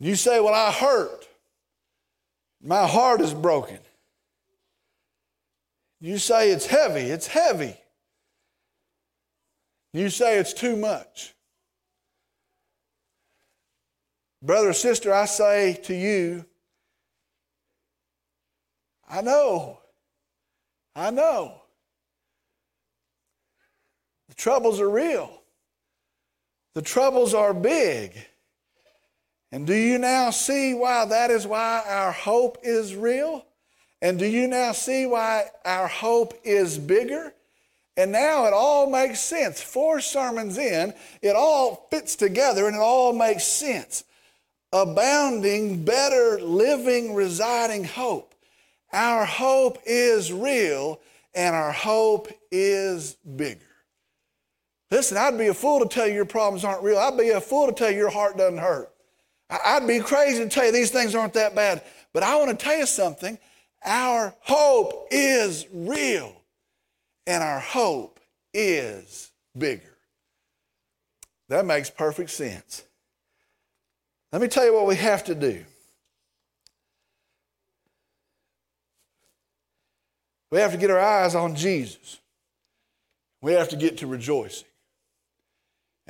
You 0.00 0.16
say, 0.16 0.40
well, 0.40 0.54
I 0.54 0.72
hurt. 0.72 1.28
My 2.62 2.86
heart 2.86 3.20
is 3.20 3.34
broken. 3.34 3.78
You 6.00 6.16
say 6.16 6.50
it's 6.50 6.66
heavy. 6.66 7.02
It's 7.02 7.26
heavy. 7.26 7.76
You 9.92 10.08
say 10.08 10.38
it's 10.38 10.54
too 10.54 10.76
much. 10.76 11.34
Brother 14.42 14.72
sister, 14.72 15.12
I 15.12 15.26
say 15.26 15.78
to 15.84 15.94
you, 15.94 16.46
I 19.06 19.20
know. 19.20 19.80
I 20.96 21.10
know. 21.10 21.60
The 24.28 24.34
troubles 24.34 24.80
are 24.80 24.88
real. 24.88 25.42
The 26.74 26.82
troubles 26.82 27.34
are 27.34 27.52
big. 27.52 28.14
And 29.52 29.66
do 29.66 29.74
you 29.74 29.98
now 29.98 30.30
see 30.30 30.74
why 30.74 31.04
that 31.06 31.30
is 31.30 31.46
why 31.46 31.82
our 31.86 32.12
hope 32.12 32.58
is 32.62 32.94
real? 32.94 33.44
And 34.02 34.18
do 34.18 34.26
you 34.26 34.46
now 34.46 34.72
see 34.72 35.06
why 35.06 35.46
our 35.64 35.88
hope 35.88 36.34
is 36.44 36.78
bigger? 36.78 37.34
And 37.96 38.12
now 38.12 38.46
it 38.46 38.52
all 38.52 38.88
makes 38.88 39.20
sense. 39.20 39.60
Four 39.60 40.00
sermons 40.00 40.56
in, 40.56 40.94
it 41.20 41.36
all 41.36 41.86
fits 41.90 42.16
together 42.16 42.66
and 42.66 42.76
it 42.76 42.80
all 42.80 43.12
makes 43.12 43.44
sense. 43.44 44.04
Abounding, 44.72 45.84
better, 45.84 46.40
living, 46.40 47.14
residing 47.14 47.84
hope. 47.84 48.34
Our 48.92 49.24
hope 49.24 49.78
is 49.84 50.32
real 50.32 51.00
and 51.34 51.54
our 51.54 51.72
hope 51.72 52.28
is 52.50 53.14
bigger. 53.36 53.60
Listen, 54.90 55.18
I'd 55.18 55.38
be 55.38 55.48
a 55.48 55.54
fool 55.54 55.80
to 55.80 55.86
tell 55.86 56.06
you 56.06 56.14
your 56.14 56.24
problems 56.24 56.64
aren't 56.64 56.82
real. 56.82 56.98
I'd 56.98 57.18
be 57.18 57.30
a 57.30 57.40
fool 57.40 57.66
to 57.66 57.72
tell 57.72 57.90
you 57.90 57.98
your 57.98 58.10
heart 58.10 58.36
doesn't 58.36 58.58
hurt. 58.58 58.90
I'd 59.50 59.86
be 59.86 60.00
crazy 60.00 60.42
to 60.44 60.48
tell 60.48 60.66
you 60.66 60.72
these 60.72 60.90
things 60.90 61.14
aren't 61.14 61.34
that 61.34 61.54
bad. 61.54 61.82
But 62.12 62.22
I 62.22 62.36
want 62.36 62.56
to 62.56 62.64
tell 62.64 62.76
you 62.76 62.86
something. 62.86 63.38
Our 63.84 64.34
hope 64.40 65.08
is 65.10 65.66
real, 65.72 66.34
and 67.26 67.42
our 67.42 67.60
hope 67.60 68.20
is 68.52 69.30
bigger. 69.56 69.96
That 71.48 71.64
makes 71.64 71.90
perfect 71.90 72.30
sense. 72.30 72.84
Let 74.32 74.42
me 74.42 74.48
tell 74.48 74.64
you 74.64 74.74
what 74.74 74.86
we 74.86 74.96
have 74.96 75.24
to 75.24 75.34
do. 75.34 75.64
We 80.50 80.58
have 80.58 80.72
to 80.72 80.78
get 80.78 80.90
our 80.90 81.00
eyes 81.00 81.34
on 81.34 81.54
Jesus. 81.54 82.18
We 83.40 83.52
have 83.52 83.68
to 83.70 83.76
get 83.76 83.98
to 83.98 84.06
rejoicing. 84.06 84.68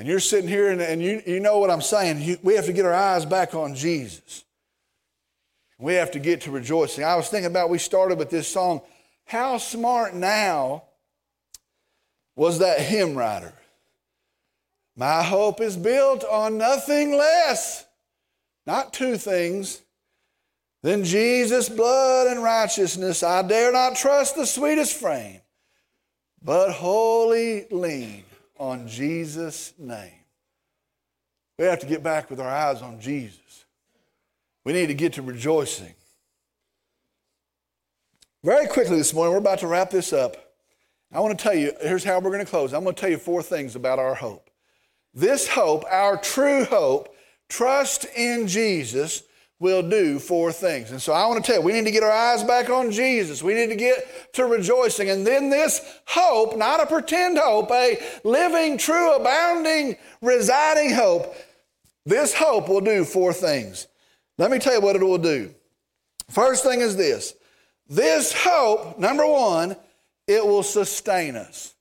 And 0.01 0.09
you're 0.09 0.19
sitting 0.19 0.49
here 0.49 0.71
and, 0.71 0.81
and 0.81 1.03
you, 1.03 1.23
you 1.27 1.41
know 1.41 1.59
what 1.59 1.71
I'm 1.71 1.83
saying. 1.83 2.23
You, 2.23 2.39
we 2.43 2.55
have 2.55 2.65
to 2.65 2.73
get 2.73 2.87
our 2.87 2.95
eyes 2.95 3.27
back 3.27 3.55
on 3.55 3.75
Jesus. 3.75 4.45
We 5.79 5.93
have 5.97 6.13
to 6.13 6.19
get 6.19 6.41
to 6.43 6.51
rejoicing. 6.51 7.05
I 7.05 7.17
was 7.17 7.29
thinking 7.29 7.51
about, 7.51 7.69
we 7.69 7.77
started 7.77 8.17
with 8.17 8.31
this 8.31 8.49
song. 8.49 8.81
How 9.27 9.59
smart 9.59 10.15
now 10.15 10.85
was 12.35 12.61
that 12.61 12.81
hymn 12.81 13.15
writer? 13.15 13.53
My 14.97 15.23
hope 15.23 15.61
is 15.61 15.77
built 15.77 16.25
on 16.25 16.57
nothing 16.57 17.15
less, 17.15 17.85
not 18.67 18.95
two 18.95 19.19
things, 19.19 19.83
than 20.83 21.05
Jesus' 21.05 21.69
blood 21.69 22.27
and 22.27 22.43
righteousness. 22.43 23.23
I 23.23 23.43
dare 23.43 23.71
not 23.71 23.97
trust 23.97 24.35
the 24.35 24.47
sweetest 24.47 24.99
frame, 24.99 25.43
but 26.43 26.73
wholly 26.73 27.67
lean 27.71 28.25
on 28.61 28.87
Jesus' 28.87 29.73
name. 29.79 30.13
We 31.59 31.65
have 31.65 31.81
to 31.81 31.87
get 31.87 32.03
back 32.03 32.31
with 32.31 32.39
our 32.39 32.49
eyes 32.49 32.83
on 32.83 33.01
Jesus. 33.01 33.65
We 34.65 34.75
need 34.75 34.87
to 34.89 34.95
get 34.95 35.15
to 35.15 35.23
rejoicing. 35.23 35.95
Very 38.45 38.69
quickly 38.69 38.99
this 38.99 39.15
morning, 39.15 39.33
we're 39.33 39.39
about 39.39 39.59
to 39.61 39.67
wrap 39.67 39.91
this 39.91 40.13
up. 40.13 40.37
I 41.13 41.21
want 41.21 41.37
to 41.37 41.43
tell 41.43 41.55
you, 41.55 41.73
here's 41.81 42.05
how 42.05 42.21
we're 42.21 42.31
going 42.31 42.45
to 42.45 42.51
close. 42.51 42.73
I'm 42.73 42.85
going 42.85 42.95
to 42.95 43.01
tell 43.01 43.11
you 43.11 43.19
four 43.19 43.43
things 43.43 43.77
about 43.77 43.99
our 43.99 44.15
hope. 44.15 44.51
This 45.13 45.49
hope, 45.49 45.85
our 45.91 46.17
true 46.19 46.65
hope, 46.65 47.15
trust 47.49 48.05
in 48.15 48.47
Jesus, 48.47 49.23
will 49.61 49.83
do 49.83 50.19
four 50.19 50.51
things. 50.51 50.91
And 50.91 51.01
so 51.01 51.13
I 51.13 51.27
want 51.27 51.45
to 51.45 51.53
tell 51.53 51.61
you, 51.61 51.67
we 51.67 51.75
need 51.75 51.85
to 51.85 51.91
get 51.91 52.03
our 52.03 52.11
eyes 52.11 52.43
back 52.43 52.71
on 52.71 52.91
Jesus. 52.91 53.43
We 53.43 53.55
need 53.55 53.69
to 53.69 53.77
get 53.77 54.33
to 54.35 54.47
rejoicing. 54.47 55.11
And 55.11 55.25
then 55.25 55.51
this 55.51 55.81
hope, 56.07 56.57
not 56.57 56.83
a 56.83 56.87
pretend 56.87 57.39
hope, 57.39 57.71
a 57.71 58.03
living, 58.25 58.79
true, 58.79 59.15
abounding, 59.15 59.97
residing 60.23 60.95
hope, 60.95 61.37
this 62.07 62.35
hope 62.35 62.69
will 62.69 62.81
do 62.81 63.05
four 63.05 63.35
things. 63.35 63.87
Let 64.39 64.51
me 64.51 64.59
tell 64.59 64.75
you 64.75 64.81
what 64.81 64.97
it 64.97 65.03
will 65.03 65.19
do. 65.19 65.55
First 66.31 66.65
thing 66.65 66.81
is 66.81 66.97
this 66.97 67.35
this 67.89 68.33
hope, 68.33 68.99
number 68.99 69.27
one, 69.27 69.77
it 70.27 70.45
will 70.45 70.63
sustain 70.63 71.37
us. 71.37 71.75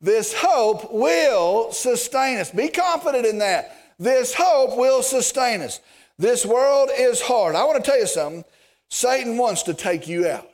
This 0.00 0.34
hope 0.36 0.92
will 0.92 1.72
sustain 1.72 2.38
us. 2.38 2.50
Be 2.50 2.68
confident 2.68 3.24
in 3.24 3.38
that. 3.38 3.78
This 3.98 4.34
hope 4.34 4.76
will 4.76 5.02
sustain 5.02 5.62
us. 5.62 5.80
This 6.22 6.46
world 6.46 6.88
is 6.96 7.20
hard. 7.20 7.56
I 7.56 7.64
want 7.64 7.84
to 7.84 7.90
tell 7.90 7.98
you 7.98 8.06
something. 8.06 8.44
Satan 8.90 9.36
wants 9.36 9.64
to 9.64 9.74
take 9.74 10.06
you 10.06 10.28
out. 10.28 10.48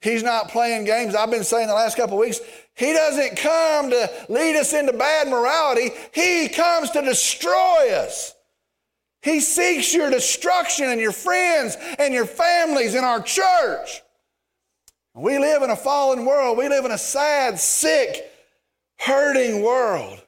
He's 0.00 0.22
not 0.22 0.48
playing 0.48 0.86
games. 0.86 1.14
I've 1.14 1.30
been 1.30 1.44
saying 1.44 1.68
the 1.68 1.74
last 1.74 1.98
couple 1.98 2.16
weeks, 2.16 2.40
he 2.74 2.94
doesn't 2.94 3.36
come 3.36 3.90
to 3.90 4.10
lead 4.30 4.56
us 4.56 4.72
into 4.72 4.94
bad 4.94 5.28
morality. 5.28 5.90
He 6.14 6.48
comes 6.48 6.90
to 6.92 7.02
destroy 7.02 7.92
us. 7.92 8.32
He 9.20 9.40
seeks 9.40 9.92
your 9.92 10.08
destruction 10.08 10.86
and 10.88 11.02
your 11.02 11.12
friends 11.12 11.76
and 11.98 12.14
your 12.14 12.24
families 12.24 12.94
in 12.94 13.04
our 13.04 13.20
church. 13.20 14.00
We 15.14 15.38
live 15.38 15.60
in 15.60 15.68
a 15.68 15.76
fallen 15.76 16.24
world. 16.24 16.56
We 16.56 16.70
live 16.70 16.86
in 16.86 16.92
a 16.92 16.98
sad, 16.98 17.60
sick, 17.60 18.24
hurting 19.00 19.62
world. 19.62 20.22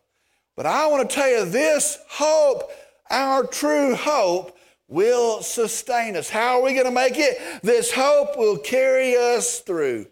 But 0.54 0.66
I 0.66 0.88
want 0.88 1.08
to 1.08 1.16
tell 1.16 1.30
you 1.30 1.46
this 1.46 1.96
hope 2.10 2.70
our 3.10 3.44
true 3.44 3.94
hope 3.94 4.56
will 4.88 5.42
sustain 5.42 6.16
us. 6.16 6.28
How 6.28 6.58
are 6.58 6.62
we 6.62 6.74
going 6.74 6.86
to 6.86 6.90
make 6.90 7.16
it? 7.16 7.38
This 7.62 7.92
hope 7.92 8.36
will 8.36 8.58
carry 8.58 9.16
us 9.16 9.60
through. 9.60 10.06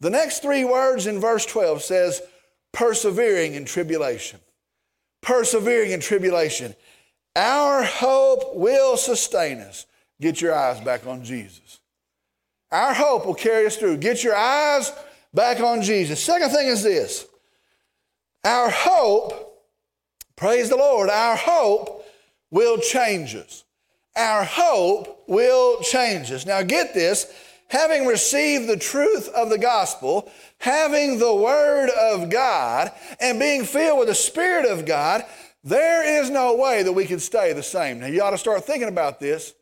The 0.00 0.10
next 0.10 0.40
three 0.40 0.64
words 0.64 1.06
in 1.06 1.20
verse 1.20 1.44
12 1.46 1.82
says, 1.82 2.22
persevering 2.72 3.54
in 3.54 3.64
tribulation. 3.64 4.38
Persevering 5.22 5.90
in 5.92 6.00
tribulation. 6.00 6.74
Our 7.34 7.82
hope 7.82 8.54
will 8.54 8.96
sustain 8.96 9.60
us. 9.60 9.86
Get 10.20 10.40
your 10.40 10.54
eyes 10.54 10.80
back 10.80 11.06
on 11.06 11.24
Jesus. 11.24 11.80
Our 12.70 12.92
hope 12.92 13.26
will 13.26 13.34
carry 13.34 13.66
us 13.66 13.76
through. 13.76 13.96
Get 13.96 14.22
your 14.22 14.36
eyes 14.36 14.92
back 15.32 15.60
on 15.60 15.82
Jesus. 15.82 16.22
Second 16.22 16.50
thing 16.50 16.68
is 16.68 16.82
this 16.82 17.26
our 18.44 18.70
hope, 18.70 19.64
praise 20.36 20.68
the 20.68 20.76
Lord, 20.76 21.08
our 21.08 21.36
hope 21.36 21.97
will 22.50 22.78
change 22.78 23.34
us. 23.34 23.64
Our 24.16 24.44
hope 24.44 25.24
will 25.28 25.80
change 25.80 26.32
us. 26.32 26.44
Now, 26.44 26.62
get 26.62 26.94
this 26.94 27.32
having 27.68 28.06
received 28.06 28.66
the 28.68 28.76
truth 28.76 29.28
of 29.28 29.50
the 29.50 29.58
gospel, 29.58 30.30
having 30.58 31.18
the 31.18 31.34
word 31.34 31.90
of 31.90 32.30
God, 32.30 32.90
and 33.20 33.38
being 33.38 33.64
filled 33.64 33.98
with 33.98 34.08
the 34.08 34.14
Spirit 34.14 34.64
of 34.64 34.86
God, 34.86 35.24
there 35.62 36.20
is 36.20 36.30
no 36.30 36.56
way 36.56 36.82
that 36.82 36.92
we 36.92 37.04
can 37.04 37.20
stay 37.20 37.52
the 37.52 37.62
same. 37.62 38.00
Now, 38.00 38.06
you 38.06 38.22
ought 38.22 38.30
to 38.30 38.38
start 38.38 38.64
thinking 38.64 38.88
about 38.88 39.20
this. 39.20 39.54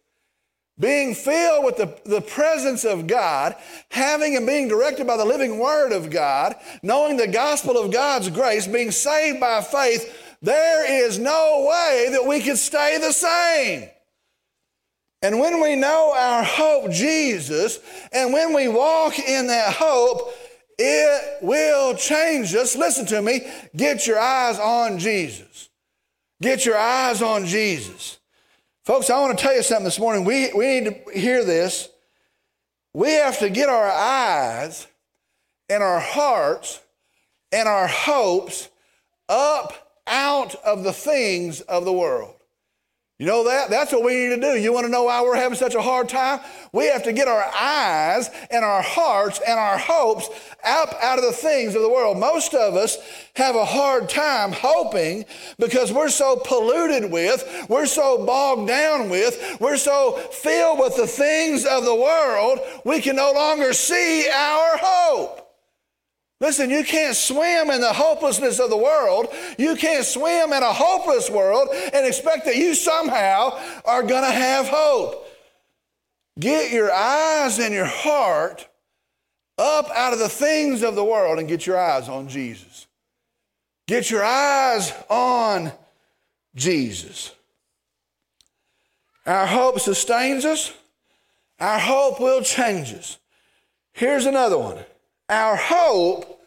Being 0.79 1.15
filled 1.15 1.65
with 1.65 1.79
the, 1.79 1.99
the 2.05 2.21
presence 2.21 2.85
of 2.85 3.07
God, 3.07 3.57
having 3.91 4.37
and 4.37 4.47
being 4.47 4.69
directed 4.69 5.07
by 5.07 5.17
the 5.17 5.25
living 5.25 5.59
word 5.59 5.91
of 5.91 6.11
God, 6.11 6.55
knowing 6.83 7.17
the 7.17 7.27
gospel 7.27 7.79
of 7.79 7.91
God's 7.91 8.29
grace, 8.29 8.67
being 8.67 8.91
saved 8.91 9.41
by 9.41 9.63
faith, 9.63 10.26
there 10.43 11.07
is 11.07 11.19
no 11.19 11.67
way 11.69 12.09
that 12.13 12.27
we 12.27 12.41
can 12.41 12.57
stay 12.57 12.99
the 12.99 13.13
same. 13.13 13.89
And 15.23 15.41
when 15.41 15.61
we 15.63 15.77
know 15.77 16.13
our 16.17 16.45
hope, 16.45 16.91
Jesus, 16.91 17.81
and 18.13 18.33
when 18.33 18.53
we 18.55 18.69
walk 18.69 19.19
in 19.19 19.47
that 19.47 19.75
hope, 19.75 20.33
it 20.79 21.43
will 21.43 21.95
change 21.95 22.55
us. 22.55 22.77
Listen 22.77 23.07
to 23.07 23.23
me. 23.23 23.41
Get 23.75 24.07
your 24.07 24.19
eyes 24.19 24.59
on 24.59 24.99
Jesus. 24.99 25.71
Get 26.43 26.67
your 26.67 26.77
eyes 26.77 27.23
on 27.23 27.47
Jesus. 27.47 28.19
Folks, 28.85 29.09
I 29.09 29.19
want 29.21 29.37
to 29.37 29.43
tell 29.43 29.55
you 29.55 29.63
something 29.63 29.85
this 29.85 29.99
morning. 29.99 30.25
We, 30.25 30.53
we 30.53 30.81
need 30.81 30.85
to 30.85 31.19
hear 31.19 31.45
this. 31.45 31.89
We 32.93 33.11
have 33.13 33.39
to 33.39 33.49
get 33.51 33.69
our 33.69 33.91
eyes 33.91 34.87
and 35.69 35.83
our 35.83 35.99
hearts 35.99 36.81
and 37.53 37.69
our 37.69 37.87
hopes 37.89 38.69
up 39.29 39.86
out 40.07 40.55
of 40.57 40.85
the 40.85 40.93
things 40.93 41.61
of 41.63 41.85
the 41.85 41.93
world. 41.93 42.37
You 43.19 43.25
know 43.25 43.45
that? 43.45 43.71
That's 43.71 43.93
what 43.93 44.05
we 44.05 44.13
need 44.13 44.35
to 44.35 44.41
do. 44.41 44.59
You 44.61 44.75
want 44.75 44.85
to 44.85 44.93
know 44.93 45.05
why 45.05 45.23
we're 45.23 45.37
having 45.37 45.57
such 45.57 45.75
a 45.75 45.81
hard 45.81 46.07
time? 46.07 46.39
We 46.73 46.85
have 46.89 47.03
to 47.05 47.15
get 47.15 47.29
our 47.29 47.45
eyes 47.59 48.29
and 48.51 48.63
our 48.63 48.83
hearts 48.83 49.41
and 49.41 49.59
our 49.59 49.79
hopes 49.79 50.29
up 50.63 50.95
out 51.01 51.19
of 51.19 51.25
the 51.25 51.33
things 51.33 51.75
of 51.75 51.81
the 51.81 51.89
world. 51.89 52.19
Most 52.19 52.53
of 52.53 52.75
us 52.75 52.99
have 53.37 53.57
a 53.57 53.65
hard 53.65 54.11
time 54.11 54.53
hoping 54.53 55.25
because 55.59 55.91
we're 55.95 56.11
so 56.11 56.37
polluted 56.37 57.11
with, 57.11 57.67
we're 57.71 57.87
so 57.87 58.27
bogged 58.27 58.69
down 58.69 59.09
with, 59.09 59.57
we're 59.63 59.79
so 59.79 60.19
filled 60.33 60.79
with 60.79 60.97
the 60.97 61.07
things 61.07 61.65
of 61.65 61.87
the 61.87 61.95
world, 61.95 62.59
we 62.85 63.01
can 63.01 63.17
no 63.17 63.33
longer 63.33 63.73
see 63.73 64.29
our 64.29 64.77
hope. 64.79 65.46
Listen, 66.41 66.69
you 66.69 66.85
can't 66.85 67.17
swim 67.17 67.71
in 67.71 67.81
the 67.81 67.93
hopelessness 67.93 68.59
of 68.59 68.69
the 68.69 68.77
world. 68.77 69.29
You 69.59 69.75
can't 69.75 70.05
swim 70.05 70.53
in 70.53 70.63
a 70.63 70.73
hopeless 70.73 71.31
world 71.31 71.69
and 71.73 72.07
expect 72.07 72.45
that 72.45 72.57
you 72.57 72.75
somehow 72.75 73.59
are 73.85 74.03
going 74.03 74.25
to 74.25 74.31
have 74.31 74.69
hope. 74.69 75.27
Get 76.39 76.73
your 76.73 76.93
eyes 76.93 77.59
and 77.59 77.73
your 77.73 77.87
heart 77.87 78.69
up 79.57 79.89
out 79.95 80.13
of 80.13 80.19
the 80.19 80.29
things 80.29 80.83
of 80.83 80.95
the 80.95 81.05
world 81.05 81.39
and 81.39 81.49
get 81.49 81.67
your 81.67 81.79
eyes 81.79 82.09
on 82.11 82.29
Jesus. 82.29 82.87
Get 83.87 84.11
your 84.11 84.25
eyes 84.25 84.93
on 85.09 85.73
Jesus. 86.55 87.33
Our 89.25 89.47
hope 89.47 89.81
sustains 89.81 90.45
us. 90.45 90.73
Our 91.59 91.79
hope 91.79 92.21
will 92.21 92.43
change 92.43 92.93
us. 92.93 93.17
Here's 93.93 94.27
another 94.27 94.59
one. 94.59 94.85
Our 95.29 95.57
hope 95.57 96.41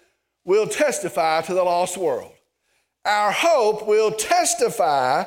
will 0.46 0.68
testify 0.68 1.42
to 1.42 1.54
the 1.54 1.63
lost 1.63 1.98
world. 1.98 2.32
Our 3.06 3.32
hope 3.32 3.88
will 3.88 4.12
testify 4.12 5.26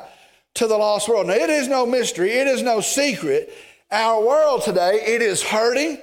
to 0.55 0.67
the 0.67 0.77
lost 0.77 1.07
world. 1.09 1.27
Now, 1.27 1.33
it 1.33 1.49
is 1.49 1.67
no 1.67 1.85
mystery, 1.85 2.31
it 2.31 2.47
is 2.47 2.61
no 2.61 2.81
secret. 2.81 3.53
Our 3.91 4.25
world 4.25 4.63
today, 4.63 5.01
it 5.05 5.21
is 5.21 5.43
hurting, 5.43 5.99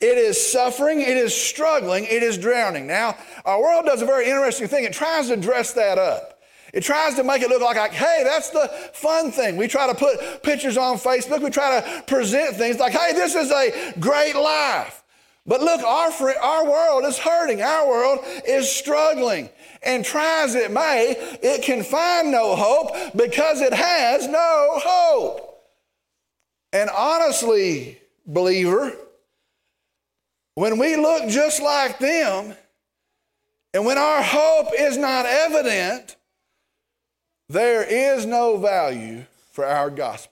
it 0.00 0.18
is 0.18 0.50
suffering, 0.50 1.00
it 1.00 1.16
is 1.16 1.34
struggling, 1.34 2.04
it 2.04 2.22
is 2.22 2.38
drowning. 2.38 2.86
Now, 2.86 3.16
our 3.44 3.60
world 3.60 3.86
does 3.86 4.02
a 4.02 4.06
very 4.06 4.26
interesting 4.26 4.68
thing. 4.68 4.84
It 4.84 4.92
tries 4.92 5.28
to 5.28 5.36
dress 5.36 5.72
that 5.74 5.98
up. 5.98 6.40
It 6.72 6.82
tries 6.82 7.14
to 7.16 7.24
make 7.24 7.42
it 7.42 7.48
look 7.48 7.62
like, 7.62 7.76
like, 7.76 7.92
hey, 7.92 8.22
that's 8.24 8.50
the 8.50 8.70
fun 8.92 9.32
thing. 9.32 9.56
We 9.56 9.66
try 9.66 9.88
to 9.88 9.94
put 9.94 10.42
pictures 10.42 10.76
on 10.76 10.98
Facebook. 10.98 11.42
We 11.42 11.50
try 11.50 11.80
to 11.80 12.02
present 12.02 12.56
things 12.56 12.78
like, 12.78 12.92
hey, 12.92 13.12
this 13.12 13.34
is 13.34 13.50
a 13.50 13.94
great 13.98 14.36
life. 14.36 14.99
But 15.46 15.62
look, 15.62 15.80
our, 15.82 16.10
our 16.42 16.64
world 16.66 17.04
is 17.04 17.18
hurting. 17.18 17.62
Our 17.62 17.88
world 17.88 18.20
is 18.46 18.70
struggling. 18.70 19.48
And 19.82 20.04
try 20.04 20.44
as 20.44 20.54
it 20.54 20.70
may, 20.70 21.16
it 21.42 21.62
can 21.62 21.82
find 21.82 22.30
no 22.30 22.54
hope 22.54 23.16
because 23.16 23.60
it 23.60 23.72
has 23.72 24.28
no 24.28 24.68
hope. 24.74 25.46
And 26.72 26.90
honestly, 26.90 27.98
believer, 28.26 28.92
when 30.54 30.78
we 30.78 30.96
look 30.96 31.28
just 31.28 31.62
like 31.62 31.98
them, 31.98 32.54
and 33.72 33.86
when 33.86 33.98
our 33.98 34.22
hope 34.22 34.68
is 34.78 34.96
not 34.96 35.24
evident, 35.24 36.16
there 37.48 37.82
is 37.82 38.26
no 38.26 38.56
value 38.56 39.24
for 39.52 39.64
our 39.64 39.90
gospel. 39.90 40.29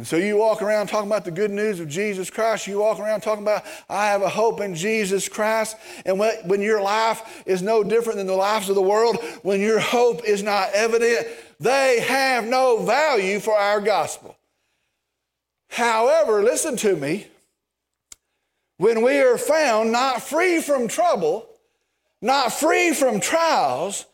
And 0.00 0.06
so 0.06 0.16
you 0.16 0.38
walk 0.38 0.62
around 0.62 0.86
talking 0.86 1.10
about 1.10 1.26
the 1.26 1.30
good 1.30 1.50
news 1.50 1.78
of 1.78 1.86
Jesus 1.86 2.30
Christ. 2.30 2.66
You 2.66 2.78
walk 2.78 2.98
around 2.98 3.20
talking 3.20 3.42
about, 3.42 3.66
I 3.86 4.06
have 4.06 4.22
a 4.22 4.30
hope 4.30 4.62
in 4.62 4.74
Jesus 4.74 5.28
Christ. 5.28 5.76
And 6.06 6.18
when 6.18 6.62
your 6.62 6.80
life 6.80 7.42
is 7.44 7.60
no 7.60 7.84
different 7.84 8.16
than 8.16 8.26
the 8.26 8.32
lives 8.32 8.70
of 8.70 8.76
the 8.76 8.80
world, 8.80 9.18
when 9.42 9.60
your 9.60 9.78
hope 9.78 10.24
is 10.24 10.42
not 10.42 10.70
evident, 10.72 11.26
they 11.58 12.00
have 12.00 12.46
no 12.46 12.82
value 12.82 13.40
for 13.40 13.52
our 13.52 13.78
gospel. 13.78 14.38
However, 15.68 16.42
listen 16.42 16.78
to 16.78 16.96
me. 16.96 17.26
When 18.78 19.02
we 19.02 19.18
are 19.18 19.36
found 19.36 19.92
not 19.92 20.22
free 20.22 20.62
from 20.62 20.88
trouble, 20.88 21.46
not 22.22 22.54
free 22.54 22.94
from 22.94 23.20
trials, 23.20 24.06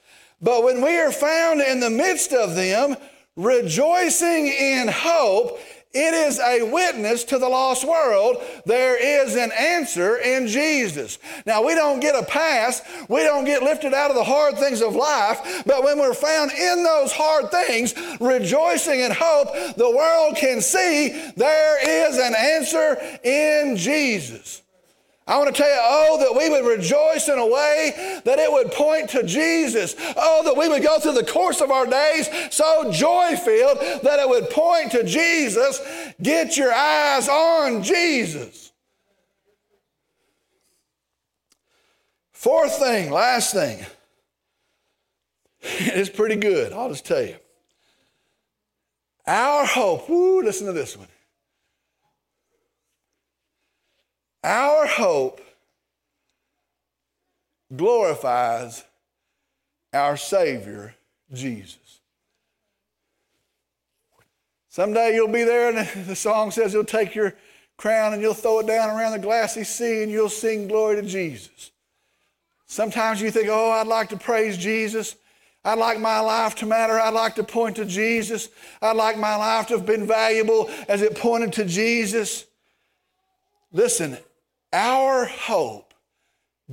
but 0.42 0.64
when 0.64 0.82
we 0.82 0.98
are 0.98 1.12
found 1.12 1.60
in 1.60 1.78
the 1.78 1.90
midst 1.90 2.32
of 2.32 2.56
them, 2.56 2.96
rejoicing 3.36 4.46
in 4.46 4.88
hope, 4.88 5.58
It 5.96 6.12
is 6.12 6.38
a 6.38 6.62
witness 6.62 7.24
to 7.24 7.38
the 7.38 7.48
lost 7.48 7.82
world. 7.88 8.42
There 8.66 8.96
is 9.24 9.34
an 9.34 9.50
answer 9.50 10.18
in 10.18 10.46
Jesus. 10.46 11.18
Now, 11.46 11.64
we 11.64 11.74
don't 11.74 12.00
get 12.00 12.14
a 12.14 12.22
pass. 12.22 12.82
We 13.08 13.22
don't 13.22 13.46
get 13.46 13.62
lifted 13.62 13.94
out 13.94 14.10
of 14.10 14.16
the 14.16 14.24
hard 14.24 14.58
things 14.58 14.82
of 14.82 14.94
life. 14.94 15.62
But 15.64 15.84
when 15.84 15.98
we're 15.98 16.12
found 16.12 16.52
in 16.52 16.84
those 16.84 17.12
hard 17.12 17.50
things, 17.50 17.94
rejoicing 18.20 19.00
in 19.00 19.10
hope, 19.10 19.48
the 19.76 19.90
world 19.90 20.36
can 20.36 20.60
see 20.60 21.08
there 21.34 22.08
is 22.08 22.18
an 22.18 22.34
answer 22.34 22.98
in 23.24 23.76
Jesus. 23.78 24.60
I 25.28 25.38
want 25.38 25.52
to 25.52 25.60
tell 25.60 25.68
you, 25.68 25.80
oh, 25.80 26.18
that 26.20 26.38
we 26.38 26.48
would 26.48 26.64
rejoice 26.64 27.28
in 27.28 27.36
a 27.36 27.46
way 27.46 28.20
that 28.24 28.38
it 28.38 28.50
would 28.50 28.70
point 28.70 29.10
to 29.10 29.24
Jesus. 29.24 29.96
Oh, 30.16 30.42
that 30.44 30.56
we 30.56 30.68
would 30.68 30.84
go 30.84 31.00
through 31.00 31.14
the 31.14 31.24
course 31.24 31.60
of 31.60 31.72
our 31.72 31.84
days 31.84 32.28
so 32.50 32.92
joy 32.92 33.36
filled 33.36 33.78
that 34.04 34.20
it 34.20 34.28
would 34.28 34.50
point 34.50 34.92
to 34.92 35.02
Jesus. 35.02 35.80
Get 36.22 36.56
your 36.56 36.72
eyes 36.72 37.28
on 37.28 37.82
Jesus. 37.82 38.70
Fourth 42.30 42.78
thing, 42.78 43.10
last 43.10 43.52
thing. 43.52 43.84
It's 45.68 46.10
pretty 46.10 46.36
good, 46.36 46.72
I'll 46.72 46.90
just 46.90 47.04
tell 47.04 47.22
you. 47.22 47.34
Our 49.26 49.66
hope, 49.66 50.08
woo, 50.08 50.44
listen 50.44 50.68
to 50.68 50.72
this 50.72 50.96
one. 50.96 51.08
Our 54.46 54.86
hope 54.86 55.40
glorifies 57.74 58.84
our 59.92 60.16
Savior, 60.16 60.94
Jesus. 61.32 61.98
Someday 64.68 65.16
you'll 65.16 65.26
be 65.26 65.42
there, 65.42 65.76
and 65.76 66.06
the 66.06 66.14
song 66.14 66.52
says 66.52 66.72
you'll 66.72 66.84
take 66.84 67.16
your 67.16 67.34
crown 67.76 68.12
and 68.12 68.22
you'll 68.22 68.34
throw 68.34 68.60
it 68.60 68.68
down 68.68 68.96
around 68.96 69.12
the 69.12 69.18
glassy 69.18 69.64
sea 69.64 70.04
and 70.04 70.12
you'll 70.12 70.28
sing 70.28 70.68
glory 70.68 70.94
to 70.94 71.02
Jesus. 71.02 71.72
Sometimes 72.66 73.20
you 73.20 73.32
think, 73.32 73.48
oh, 73.50 73.72
I'd 73.72 73.88
like 73.88 74.10
to 74.10 74.16
praise 74.16 74.56
Jesus. 74.56 75.16
I'd 75.64 75.78
like 75.78 75.98
my 75.98 76.20
life 76.20 76.54
to 76.56 76.66
matter. 76.66 77.00
I'd 77.00 77.14
like 77.14 77.34
to 77.34 77.42
point 77.42 77.76
to 77.76 77.84
Jesus. 77.84 78.48
I'd 78.80 78.94
like 78.94 79.18
my 79.18 79.34
life 79.34 79.66
to 79.68 79.76
have 79.76 79.86
been 79.86 80.06
valuable 80.06 80.70
as 80.88 81.02
it 81.02 81.16
pointed 81.16 81.52
to 81.54 81.64
Jesus. 81.64 82.46
Listen, 83.72 84.16
our 84.76 85.24
hope 85.24 85.94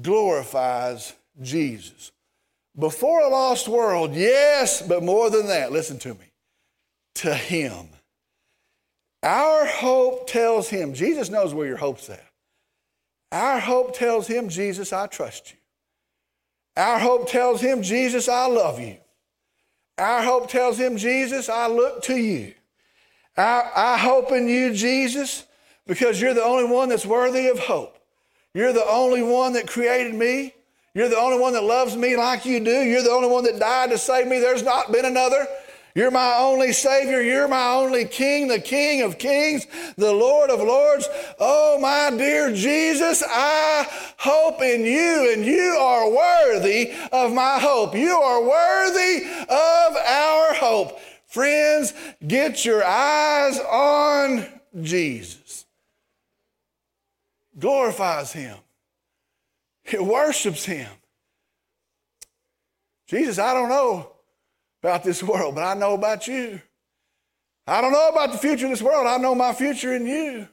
glorifies 0.01 1.13
Jesus. 1.41 2.11
Before 2.77 3.21
a 3.21 3.29
lost 3.29 3.69
world, 3.69 4.13
yes, 4.13 4.81
but 4.81 5.03
more 5.03 5.29
than 5.29 5.47
that, 5.47 5.71
listen 5.71 5.99
to 5.99 6.09
me, 6.09 6.33
to 7.15 7.33
Him. 7.33 7.87
Our 9.21 9.65
hope 9.65 10.27
tells 10.27 10.69
Him, 10.69 10.93
Jesus 10.93 11.29
knows 11.29 11.53
where 11.53 11.67
your 11.67 11.77
hope's 11.77 12.09
at. 12.09 12.27
Our 13.31 13.59
hope 13.59 13.95
tells 13.95 14.27
Him, 14.27 14.49
Jesus, 14.49 14.91
I 14.91 15.07
trust 15.07 15.51
you. 15.51 15.57
Our 16.75 16.99
hope 16.99 17.29
tells 17.29 17.61
Him, 17.61 17.83
Jesus, 17.83 18.27
I 18.27 18.47
love 18.47 18.81
you. 18.81 18.97
Our 19.97 20.23
hope 20.23 20.49
tells 20.49 20.77
Him, 20.77 20.97
Jesus, 20.97 21.47
I 21.47 21.67
look 21.67 22.03
to 22.03 22.17
you. 22.17 22.53
I, 23.37 23.71
I 23.73 23.97
hope 23.97 24.31
in 24.33 24.49
you, 24.49 24.73
Jesus, 24.73 25.45
because 25.85 26.19
you're 26.19 26.33
the 26.33 26.43
only 26.43 26.71
one 26.71 26.89
that's 26.89 27.05
worthy 27.05 27.47
of 27.47 27.59
hope. 27.59 27.92
You're 28.53 28.73
the 28.73 28.87
only 28.87 29.23
one 29.23 29.53
that 29.53 29.67
created 29.67 30.13
me. 30.13 30.53
You're 30.93 31.09
the 31.09 31.17
only 31.17 31.39
one 31.39 31.53
that 31.53 31.63
loves 31.63 31.97
me 31.97 32.15
like 32.15 32.45
you 32.45 32.59
do. 32.59 32.83
You're 32.83 33.01
the 33.01 33.09
only 33.09 33.27
one 33.27 33.43
that 33.45 33.59
died 33.59 33.89
to 33.89 33.97
save 33.97 34.27
me. 34.27 34.39
There's 34.39 34.61
not 34.61 34.91
been 34.91 35.05
another. 35.05 35.47
You're 35.95 36.11
my 36.11 36.35
only 36.37 36.71
Savior. 36.71 37.21
You're 37.21 37.47
my 37.47 37.73
only 37.73 38.05
King, 38.05 38.47
the 38.47 38.59
King 38.59 39.01
of 39.01 39.17
Kings, 39.17 39.65
the 39.97 40.11
Lord 40.11 40.51
of 40.51 40.59
Lords. 40.59 41.07
Oh, 41.39 41.79
my 41.79 42.15
dear 42.15 42.53
Jesus, 42.53 43.23
I 43.27 43.87
hope 44.17 44.61
in 44.61 44.85
you, 44.85 45.33
and 45.33 45.45
you 45.45 45.77
are 45.79 46.09
worthy 46.09 46.93
of 47.11 47.33
my 47.33 47.59
hope. 47.59 47.95
You 47.95 48.11
are 48.11 48.41
worthy 48.41 49.25
of 49.49 49.95
our 49.95 50.53
hope. 50.55 50.99
Friends, 51.25 51.93
get 52.27 52.65
your 52.65 52.83
eyes 52.83 53.59
on 53.59 54.45
Jesus 54.81 55.42
glorifies 57.57 58.31
Him, 58.31 58.57
it 59.83 60.03
worships 60.03 60.65
Him. 60.65 60.89
Jesus, 63.07 63.37
I 63.37 63.53
don't 63.53 63.69
know 63.69 64.11
about 64.81 65.03
this 65.03 65.21
world, 65.21 65.55
but 65.55 65.63
I 65.63 65.73
know 65.73 65.93
about 65.93 66.27
you. 66.27 66.61
I 67.65 67.79
don't 67.79 67.91
know 67.91 68.09
about 68.09 68.31
the 68.31 68.37
future 68.37 68.65
of 68.65 68.71
this 68.71 68.81
world. 68.81 69.07
I 69.07 69.17
know 69.17 69.35
my 69.35 69.53
future 69.53 69.93
in 69.93 70.05
you. 70.05 70.47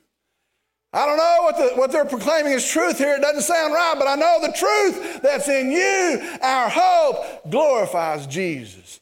I 0.92 1.06
don't 1.06 1.16
know 1.16 1.38
what, 1.42 1.56
the, 1.56 1.68
what 1.76 1.92
they're 1.92 2.04
proclaiming 2.04 2.52
is 2.52 2.68
truth 2.68 2.98
here. 2.98 3.14
It 3.14 3.20
doesn't 3.20 3.42
sound 3.42 3.72
right, 3.72 3.94
but 3.96 4.08
I 4.08 4.16
know 4.16 4.38
the 4.42 4.52
truth 4.52 5.22
that's 5.22 5.48
in 5.48 5.70
you. 5.70 6.38
Our 6.42 6.68
hope 6.68 7.50
glorifies 7.50 8.26
Jesus, 8.26 9.00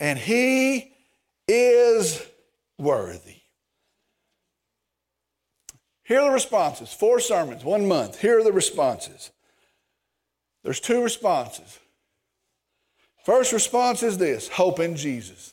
and 0.00 0.18
He 0.18 0.92
is 1.46 2.24
worthy. 2.76 3.37
Here 6.08 6.20
are 6.20 6.24
the 6.24 6.30
responses. 6.30 6.90
Four 6.90 7.20
sermons, 7.20 7.62
one 7.62 7.86
month. 7.86 8.18
Here 8.18 8.38
are 8.38 8.42
the 8.42 8.50
responses. 8.50 9.30
There's 10.64 10.80
two 10.80 11.02
responses. 11.02 11.78
First 13.26 13.52
response 13.52 14.02
is 14.02 14.16
this 14.16 14.48
hope 14.48 14.80
in 14.80 14.96
Jesus. 14.96 15.52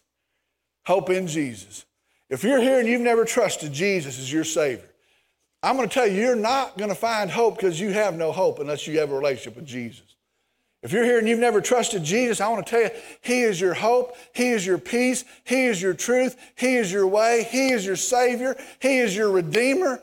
Hope 0.85 1.09
in 1.09 1.27
Jesus. 1.27 1.85
If 2.29 2.45
you're 2.45 2.61
here 2.61 2.79
and 2.79 2.87
you've 2.87 3.01
never 3.01 3.25
trusted 3.25 3.73
Jesus 3.73 4.17
as 4.17 4.31
your 4.31 4.45
Savior, 4.45 4.89
I'm 5.61 5.75
going 5.75 5.89
to 5.89 5.93
tell 5.93 6.07
you, 6.07 6.21
you're 6.21 6.35
not 6.37 6.77
going 6.77 6.89
to 6.89 6.95
find 6.95 7.29
hope 7.29 7.57
because 7.57 7.77
you 7.77 7.89
have 7.89 8.15
no 8.15 8.31
hope 8.31 8.59
unless 8.59 8.87
you 8.87 8.97
have 8.99 9.11
a 9.11 9.15
relationship 9.15 9.57
with 9.57 9.65
Jesus. 9.65 10.15
If 10.83 10.93
you're 10.93 11.03
here 11.03 11.19
and 11.19 11.27
you've 11.27 11.39
never 11.39 11.59
trusted 11.59 12.05
Jesus, 12.05 12.39
I 12.39 12.47
want 12.47 12.65
to 12.65 12.69
tell 12.69 12.81
you, 12.81 12.91
He 13.19 13.41
is 13.41 13.59
your 13.59 13.73
hope. 13.73 14.15
He 14.33 14.51
is 14.51 14.65
your 14.65 14.77
peace. 14.77 15.25
He 15.43 15.65
is 15.65 15.81
your 15.81 15.93
truth. 15.93 16.37
He 16.55 16.77
is 16.77 16.93
your 16.93 17.07
way. 17.07 17.45
He 17.49 17.71
is 17.71 17.85
your 17.85 17.97
Savior. 17.97 18.55
He 18.79 18.99
is 18.99 19.17
your 19.17 19.31
Redeemer. 19.31 20.01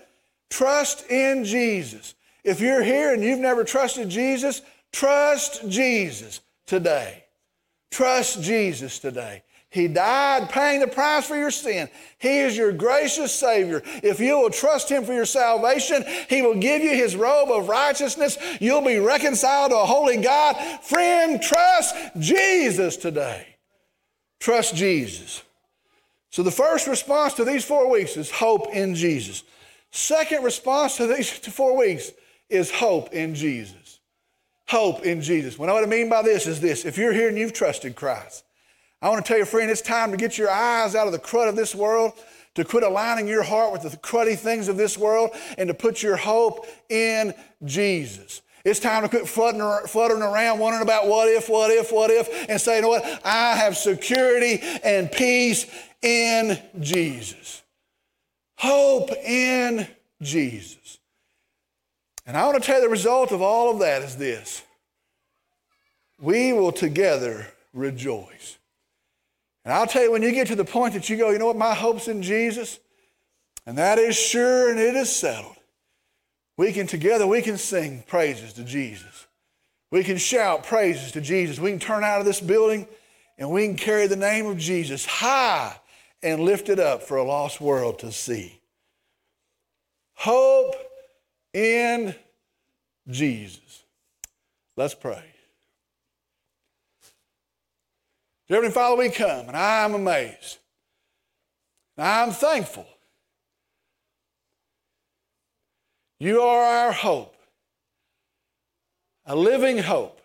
Trust 0.53 1.11
in 1.11 1.47
Jesus. 1.47 2.15
If 2.45 2.61
you're 2.61 2.83
here 2.83 3.15
and 3.15 3.25
you've 3.25 3.39
never 3.39 3.65
trusted 3.65 4.11
Jesus, 4.11 4.61
trust 4.93 5.67
Jesus 5.67 6.43
today. 6.67 7.25
Trust 7.91 8.43
Jesus 8.43 8.99
today. 8.99 9.45
He 9.71 9.89
died 9.89 10.51
paying 10.51 10.81
the 10.81 10.89
price 10.89 11.27
for 11.27 11.37
your 11.37 11.51
sin. 11.51 11.89
He 12.19 12.41
is 12.41 12.55
your 12.55 12.71
gracious 12.71 13.35
Savior. 13.35 13.81
If 14.03 14.21
you 14.21 14.39
will 14.39 14.51
trust 14.51 14.91
Him 14.91 15.07
for 15.07 15.15
your 15.15 15.25
salvation, 15.25 16.05
He 16.29 16.43
will 16.43 16.57
give 16.57 16.83
you 16.83 16.91
His 16.91 17.17
robe 17.17 17.49
of 17.49 17.71
righteousness. 17.71 18.37
You'll 18.61 18.85
be 18.85 18.99
reconciled 18.99 19.71
to 19.71 19.79
a 19.79 19.87
holy 19.87 20.19
God. 20.19 20.57
Friend, 20.83 21.41
trust 21.41 21.97
Jesus 22.19 22.99
today. 22.99 23.57
Trust 24.39 24.77
Jesus. 24.77 25.43
So 26.29 26.43
the 26.43 26.51
first 26.51 26.87
response 26.87 27.33
to 27.35 27.45
these 27.47 27.65
four 27.65 27.89
weeks 27.91 28.19
is 28.19 28.31
hope 28.31 28.67
in 28.75 28.95
Jesus. 28.95 29.45
Second 29.93 30.43
response 30.43 30.97
to 30.97 31.07
these 31.07 31.31
four 31.31 31.77
weeks 31.77 32.11
is 32.49 32.71
hope 32.71 33.13
in 33.13 33.35
Jesus. 33.35 34.01
Hope 34.67 35.03
in 35.03 35.21
Jesus. 35.21 35.59
What 35.59 35.69
I 35.69 35.87
mean 35.87 36.09
by 36.09 36.23
this 36.23 36.47
is 36.47 36.61
this 36.61 36.85
if 36.85 36.97
you're 36.99 37.13
here 37.13 37.29
and 37.29 37.39
you've 37.39 37.53
trusted 37.53 37.95
Christ, 37.95 38.45
I 39.03 39.09
want 39.09 39.25
to 39.25 39.29
tell 39.29 39.39
you, 39.39 39.45
friend, 39.45 39.71
it's 39.71 39.83
time 39.83 40.11
to 40.11 40.17
get 40.17 40.39
your 40.39 40.51
eyes 40.51 40.95
out 40.95 41.07
of 41.07 41.13
the 41.13 41.19
crud 41.19 41.49
of 41.49 41.57
this 41.57 41.75
world, 41.75 42.13
to 42.55 42.65
quit 42.65 42.83
aligning 42.83 43.29
your 43.29 43.43
heart 43.43 43.73
with 43.73 43.83
the 43.83 43.97
cruddy 43.99 44.37
things 44.37 44.69
of 44.69 44.77
this 44.77 44.97
world, 44.97 45.31
and 45.59 45.69
to 45.69 45.75
put 45.75 46.03
your 46.03 46.17
hope 46.17 46.67
in 46.89 47.35
Jesus. 47.65 48.43
It's 48.65 48.79
time 48.79 49.03
to 49.03 49.09
quit 49.09 49.29
fluttering, 49.29 49.87
fluttering 49.89 50.23
around 50.23 50.61
wondering 50.61 50.83
about 50.83 51.09
what 51.09 51.29
if, 51.29 51.49
what 51.49 51.71
if, 51.71 51.93
what 51.93 52.11
if, 52.11 52.49
and 52.49 52.61
say, 52.61 52.77
you 52.77 52.83
know 52.83 52.89
what? 52.89 53.21
I 53.25 53.57
have 53.57 53.77
security 53.77 54.61
and 54.85 55.11
peace 55.11 55.67
in 56.01 56.59
Jesus. 56.81 57.62
Hope 58.63 59.11
in 59.25 59.89
Jesus. 60.21 60.99
And 62.25 62.37
I 62.37 62.47
want 62.47 62.63
to 62.63 62.65
tell 62.65 62.77
you 62.77 62.83
the 62.83 62.89
result 62.89 63.33
of 63.33 63.43
all 63.43 63.73
of 63.73 63.81
that 63.81 64.03
is 64.03 64.17
this 64.17 64.63
we 66.21 66.53
will 66.53 66.71
together 66.71 67.49
rejoice. 67.73 68.59
And 69.65 69.75
I'll 69.75 69.89
tell 69.89 70.05
you, 70.05 70.13
when 70.13 70.23
you 70.23 70.31
get 70.31 70.47
to 70.47 70.55
the 70.55 70.65
point 70.65 70.95
that 70.95 71.11
you 71.11 71.17
go, 71.17 71.31
you 71.31 71.41
know 71.41 71.47
what, 71.47 71.57
my 71.57 71.75
hope's 71.75 72.07
in 72.07 72.23
Jesus, 72.23 72.79
and 73.67 73.79
that 73.79 73.99
is 73.99 74.15
sure 74.15 74.71
and 74.71 74.79
it 74.79 74.95
is 74.95 75.11
settled, 75.11 75.57
we 76.57 76.71
can 76.71 76.87
together, 76.87 77.27
we 77.27 77.43
can 77.43 77.59
sing 77.59 78.05
praises 78.07 78.53
to 78.53 78.63
Jesus. 78.63 79.27
We 79.91 80.05
can 80.05 80.19
shout 80.19 80.63
praises 80.63 81.11
to 81.13 81.21
Jesus. 81.21 81.59
We 81.59 81.71
can 81.71 81.81
turn 81.81 82.05
out 82.05 82.21
of 82.21 82.27
this 82.27 82.41
building 82.41 82.87
and 83.39 83.51
we 83.51 83.67
can 83.67 83.77
carry 83.77 84.07
the 84.07 84.15
name 84.15 84.47
of 84.47 84.57
Jesus 84.57 85.05
high 85.05 85.75
and 86.23 86.41
lift 86.41 86.69
it 86.69 86.79
up 86.79 87.03
for 87.03 87.17
a 87.17 87.25
lost 87.25 87.61
world 87.61 87.99
to 88.01 88.13
see. 88.13 88.61
Hope 90.15 90.75
in 91.53 92.15
Jesus. 93.09 93.83
Let's 94.77 94.95
pray. 94.95 95.25
Heavenly 98.49 98.71
Father, 98.71 98.97
we 98.97 99.11
come 99.11 99.49
and 99.49 99.57
I'm 99.57 99.95
amazed. 99.95 100.59
I'm 101.99 102.31
thankful 102.31 102.87
You 106.23 106.41
are 106.41 106.63
our 106.63 106.93
hope, 106.93 107.35
a 109.27 109.35
living 109.35 109.79
hope, 109.79 110.21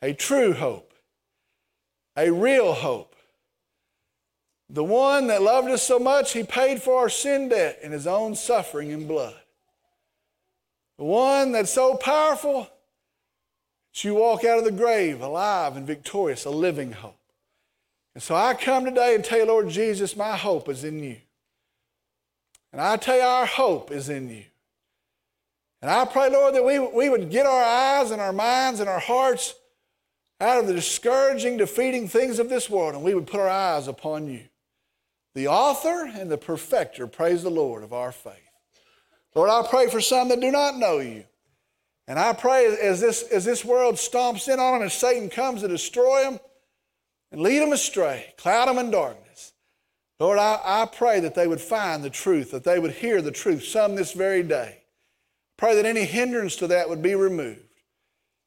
a 0.00 0.12
true 0.12 0.52
hope, 0.52 0.94
a 2.16 2.30
real 2.30 2.72
hope. 2.72 3.15
The 4.68 4.84
one 4.84 5.28
that 5.28 5.42
loved 5.42 5.68
us 5.68 5.82
so 5.82 5.98
much, 5.98 6.32
he 6.32 6.42
paid 6.42 6.82
for 6.82 6.98
our 6.98 7.08
sin 7.08 7.48
debt 7.48 7.78
in 7.82 7.92
his 7.92 8.06
own 8.06 8.34
suffering 8.34 8.92
and 8.92 9.06
blood. 9.06 9.36
The 10.98 11.04
one 11.04 11.52
that's 11.52 11.72
so 11.72 11.94
powerful 11.96 12.68
that 13.92 14.04
you 14.04 14.14
walk 14.14 14.44
out 14.44 14.58
of 14.58 14.64
the 14.64 14.72
grave 14.72 15.20
alive 15.20 15.76
and 15.76 15.86
victorious, 15.86 16.44
a 16.44 16.50
living 16.50 16.92
hope. 16.92 17.18
And 18.14 18.22
so 18.22 18.34
I 18.34 18.54
come 18.54 18.84
today 18.84 19.14
and 19.14 19.24
tell 19.24 19.38
you, 19.38 19.46
Lord 19.46 19.68
Jesus, 19.68 20.16
my 20.16 20.36
hope 20.36 20.68
is 20.68 20.84
in 20.84 21.02
you. 21.02 21.18
And 22.72 22.80
I 22.80 22.96
tell 22.96 23.16
you, 23.16 23.22
our 23.22 23.46
hope 23.46 23.90
is 23.90 24.08
in 24.08 24.28
you. 24.28 24.44
And 25.82 25.90
I 25.90 26.04
pray, 26.06 26.30
Lord, 26.30 26.54
that 26.54 26.64
we, 26.64 26.78
we 26.78 27.08
would 27.08 27.30
get 27.30 27.46
our 27.46 27.62
eyes 27.62 28.10
and 28.10 28.20
our 28.20 28.32
minds 28.32 28.80
and 28.80 28.88
our 28.88 28.98
hearts 28.98 29.54
out 30.40 30.58
of 30.58 30.66
the 30.66 30.74
discouraging, 30.74 31.56
defeating 31.56 32.08
things 32.08 32.38
of 32.38 32.48
this 32.48 32.68
world, 32.68 32.94
and 32.94 33.04
we 33.04 33.14
would 33.14 33.26
put 33.26 33.40
our 33.40 33.48
eyes 33.48 33.88
upon 33.88 34.28
you, 34.28 34.40
the 35.36 35.48
author 35.48 36.10
and 36.14 36.30
the 36.30 36.38
perfecter, 36.38 37.06
praise 37.06 37.42
the 37.42 37.50
Lord, 37.50 37.84
of 37.84 37.92
our 37.92 38.10
faith. 38.10 38.32
Lord, 39.34 39.50
I 39.50 39.68
pray 39.68 39.88
for 39.88 40.00
some 40.00 40.30
that 40.30 40.40
do 40.40 40.50
not 40.50 40.78
know 40.78 40.98
you. 40.98 41.24
And 42.08 42.18
I 42.18 42.32
pray 42.32 42.74
as 42.80 43.02
this, 43.02 43.22
as 43.24 43.44
this 43.44 43.62
world 43.62 43.96
stomps 43.96 44.50
in 44.50 44.58
on 44.58 44.78
them, 44.78 44.86
as 44.86 44.94
Satan 44.94 45.28
comes 45.28 45.60
to 45.60 45.68
destroy 45.68 46.22
them 46.22 46.40
and 47.30 47.42
lead 47.42 47.58
them 47.58 47.72
astray, 47.72 48.32
cloud 48.38 48.66
them 48.68 48.78
in 48.78 48.90
darkness. 48.90 49.52
Lord, 50.18 50.38
I, 50.38 50.58
I 50.64 50.86
pray 50.86 51.20
that 51.20 51.34
they 51.34 51.46
would 51.46 51.60
find 51.60 52.02
the 52.02 52.08
truth, 52.08 52.50
that 52.52 52.64
they 52.64 52.78
would 52.78 52.92
hear 52.92 53.20
the 53.20 53.30
truth, 53.30 53.62
some 53.62 53.94
this 53.94 54.12
very 54.12 54.42
day. 54.42 54.84
Pray 55.58 55.74
that 55.74 55.84
any 55.84 56.06
hindrance 56.06 56.56
to 56.56 56.66
that 56.68 56.88
would 56.88 57.02
be 57.02 57.14
removed. 57.14 57.60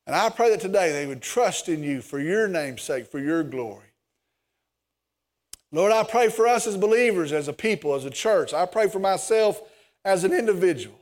And 0.08 0.16
I 0.16 0.30
pray 0.30 0.50
that 0.50 0.62
today 0.62 0.92
they 0.92 1.06
would 1.06 1.22
trust 1.22 1.70
in 1.70 1.84
you 1.84 2.02
for 2.02 2.20
your 2.20 2.48
name's 2.48 2.82
sake, 2.82 3.12
for 3.12 3.20
your 3.20 3.44
glory. 3.44 3.89
Lord, 5.72 5.92
I 5.92 6.04
pray 6.04 6.30
for 6.30 6.48
us 6.48 6.66
as 6.66 6.78
believers, 6.78 7.32
as 7.32 7.48
a 7.48 7.54
people, 7.54 7.94
as 7.94 8.06
a 8.06 8.10
church. 8.10 8.54
I 8.54 8.66
pray 8.66 8.90
for 8.90 9.00
myself 9.00 9.62
as 10.04 10.24
an 10.24 10.34
individual. 10.34 11.00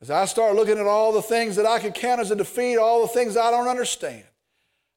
As 0.00 0.10
I 0.10 0.26
start 0.26 0.54
looking 0.54 0.78
at 0.78 0.86
all 0.86 1.12
the 1.12 1.22
things 1.22 1.56
that 1.56 1.66
I 1.66 1.78
could 1.78 1.94
count 1.94 2.20
as 2.20 2.30
a 2.30 2.36
defeat, 2.36 2.76
all 2.76 3.02
the 3.02 3.08
things 3.08 3.36
I 3.36 3.50
don't 3.50 3.68
understand, 3.68 4.24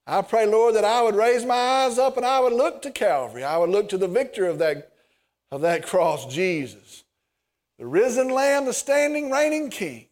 I 0.06 0.22
pray, 0.22 0.46
Lord, 0.46 0.76
that 0.76 0.84
I 0.84 1.02
would 1.02 1.16
raise 1.16 1.46
my 1.46 1.56
eyes 1.56 1.98
up 1.98 2.18
and 2.18 2.26
I 2.26 2.40
would 2.40 2.54
look 2.54 2.82
to 2.82 2.92
Calvary. 2.92 3.44
I 3.44 3.58
would 3.58 3.70
look 3.70 3.90
to 3.90 3.98
the 3.98 4.08
victor 4.08 4.46
of 4.46 4.58
that, 4.60 4.92
of 5.52 5.62
that 5.62 5.86
cross, 5.86 6.26
Jesus, 6.26 7.04
the 7.78 7.86
risen 7.86 8.30
Lamb, 8.30 8.66
the 8.66 8.74
standing, 8.74 9.32
reigning 9.32 9.70
King. 9.70 10.08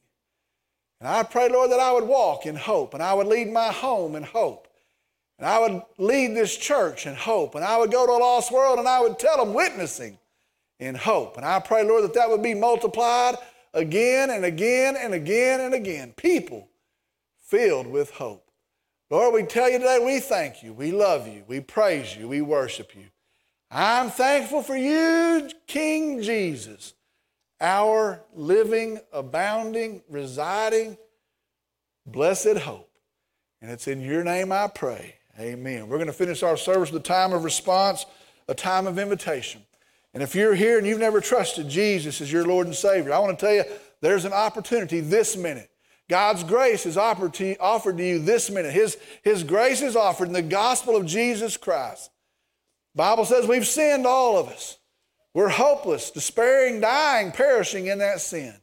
And 1.00 1.08
I 1.08 1.24
pray, 1.24 1.50
Lord, 1.50 1.72
that 1.72 1.80
I 1.80 1.92
would 1.92 2.06
walk 2.06 2.46
in 2.46 2.56
hope 2.56 2.94
and 2.94 3.04
I 3.04 3.14
would 3.14 3.28
lead 3.28 3.52
my 3.52 3.72
home 3.72 4.16
in 4.16 4.24
hope. 4.24 4.67
And 5.40 5.48
I 5.48 5.60
would 5.60 5.82
lead 5.98 6.36
this 6.36 6.58
church 6.58 7.06
in 7.06 7.16
hope. 7.16 7.56
And 7.56 7.64
I 7.64 7.78
would 7.78 7.92
go 7.92 8.06
to 8.06 8.12
a 8.12 8.18
lost 8.18 8.52
world 8.52 8.80
and 8.80 8.88
I 8.88 9.00
would 9.00 9.20
tell 9.20 9.38
them 9.38 9.54
witnessing 9.54 10.18
in 10.80 10.96
hope. 10.96 11.38
And 11.38 11.46
I 11.46 11.60
pray, 11.60 11.84
Lord, 11.84 12.04
that 12.04 12.14
that 12.16 12.30
would 12.30 12.42
be 12.42 12.54
multiplied 12.54 13.36
again 13.74 14.30
and 14.30 14.46
again 14.46 14.96
and 14.98 15.14
again 15.14 15.62
and 15.62 15.74
again. 15.74 16.14
People 16.16 16.70
filled 17.38 17.88
with 17.88 18.12
hope. 18.12 18.50
Lord, 19.10 19.34
we 19.34 19.44
tell 19.44 19.70
you 19.70 19.78
today 19.78 20.02
we 20.04 20.20
thank 20.20 20.64
you, 20.64 20.74
we 20.74 20.92
love 20.92 21.28
you, 21.28 21.44
we 21.48 21.62
praise 21.62 22.16
you, 22.16 22.28
we 22.28 22.42
worship 22.42 22.94
you. 22.94 23.06
I'm 23.72 24.10
thankful 24.10 24.62
for 24.62 24.76
you, 24.76 25.50
King 25.66 26.22
Jesus, 26.22 26.94
our 27.62 28.22
living, 28.34 29.00
abounding, 29.14 30.04
residing, 30.10 30.98
blessed 32.06 32.58
hope. 32.58 32.90
And 33.62 33.72
it's 33.72 33.88
in 33.88 34.02
your 34.02 34.24
name 34.24 34.52
I 34.52 34.68
pray. 34.68 35.16
Amen. 35.40 35.88
We're 35.88 35.98
going 35.98 36.08
to 36.08 36.14
finish 36.14 36.42
our 36.42 36.58
service 36.58 36.92
with 36.92 37.02
a 37.02 37.06
time 37.06 37.32
of 37.32 37.44
response, 37.44 38.06
a 38.48 38.56
time 38.56 38.88
of 38.88 38.98
invitation. 38.98 39.62
And 40.14 40.24
if 40.24 40.34
you're 40.34 40.56
here 40.56 40.80
and 40.80 40.88
you've 40.88 41.00
never 41.00 41.22
trusted 41.22 41.70
Jesus 41.70 42.22
as 42.22 42.32
your 42.32 42.46
Lord 42.46 42.66
and 42.66 42.76
Savior, 42.76 43.14
I 43.14 43.20
want 43.20 43.38
to 43.38 43.46
tell 43.46 43.54
you 43.54 43.64
there's 44.02 44.26
an 44.26 44.34
opportunity 44.34 45.00
this 45.00 45.38
minute. 45.38 45.70
God's 46.10 46.44
grace 46.44 46.86
is 46.86 46.98
offered 46.98 47.34
to 47.34 47.46
you 47.46 48.20
this 48.20 48.50
minute. 48.50 48.74
His, 48.74 48.98
his 49.24 49.44
grace 49.44 49.82
is 49.82 49.96
offered 49.96 50.28
in 50.28 50.34
the 50.34 50.42
gospel 50.42 50.96
of 50.96 51.06
Jesus 51.06 51.58
Christ. 51.58 52.10
Bible 52.96 53.26
says 53.26 53.46
we've 53.46 53.68
sinned, 53.68 54.08
all 54.08 54.38
of 54.38 54.48
us. 54.48 54.78
We're 55.34 55.50
hopeless, 55.50 56.10
despairing, 56.10 56.82
dying, 56.82 57.32
perishing 57.32 57.88
in 57.88 58.00
that 58.00 58.22
sin. 58.22 58.56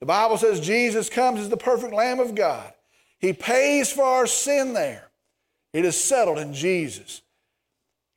The 0.00 0.06
Bible 0.06 0.38
says 0.38 0.60
Jesus 0.60 1.10
comes 1.10 1.40
as 1.40 1.50
the 1.50 1.56
perfect 1.58 1.92
Lamb 1.92 2.18
of 2.18 2.34
God. 2.34 2.72
He 3.18 3.34
pays 3.34 3.92
for 3.92 4.04
our 4.04 4.26
sin 4.26 4.72
there. 4.72 5.03
It 5.74 5.84
is 5.84 6.02
settled 6.02 6.38
in 6.38 6.54
Jesus 6.54 7.20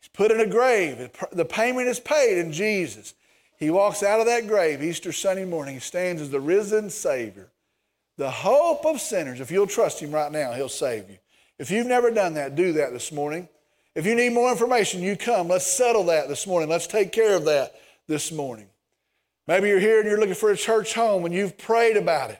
He's 0.08 0.10
put 0.10 0.32
in 0.32 0.39
a 0.39 0.47
grave. 0.47 1.10
The 1.32 1.45
payment 1.45 1.88
is 1.88 1.99
paid 1.99 2.38
in 2.38 2.51
Jesus. 2.51 3.14
He 3.58 3.70
walks 3.70 4.03
out 4.03 4.20
of 4.20 4.26
that 4.28 4.47
grave 4.47 4.84
Easter 4.84 5.12
Sunday 5.12 5.45
morning. 5.45 5.74
He 5.74 5.80
stands 5.80 6.22
as 6.22 6.30
the 6.30 6.39
risen 6.39 6.89
Savior, 6.89 7.51
the 8.18 8.30
hope 8.30 8.86
of 8.86 9.01
sinners. 9.01 9.39
If 9.39 9.51
you'll 9.51 9.68
trust 9.68 9.99
Him 9.99 10.12
right 10.12 10.32
now, 10.32 10.53
He'll 10.53 10.70
save 10.70 11.10
you. 11.10 11.18
If 11.60 11.72
you've 11.72 11.88
never 11.88 12.12
done 12.12 12.36
that, 12.36 12.55
do 12.55 12.74
that 12.74 12.93
this 12.93 13.12
morning. 13.12 13.49
If 13.95 14.05
you 14.05 14.16
need 14.16 14.32
more 14.32 14.51
information, 14.51 15.01
you 15.01 15.18
come. 15.18 15.47
Let's 15.47 15.66
settle 15.66 16.05
that 16.05 16.30
this 16.30 16.45
morning. 16.45 16.70
Let's 16.70 16.88
take 16.88 17.12
care 17.12 17.36
of 17.36 17.45
that 17.45 17.74
this 18.08 18.32
morning. 18.32 18.70
Maybe 19.47 19.70
you're 19.70 19.80
here 19.80 19.99
and 19.99 20.08
you're 20.08 20.20
looking 20.20 20.36
for 20.36 20.51
a 20.51 20.58
church 20.58 20.93
home 20.93 21.26
and 21.26 21.34
you've 21.34 21.58
prayed 21.58 21.97
about 21.97 22.30
it. 22.30 22.39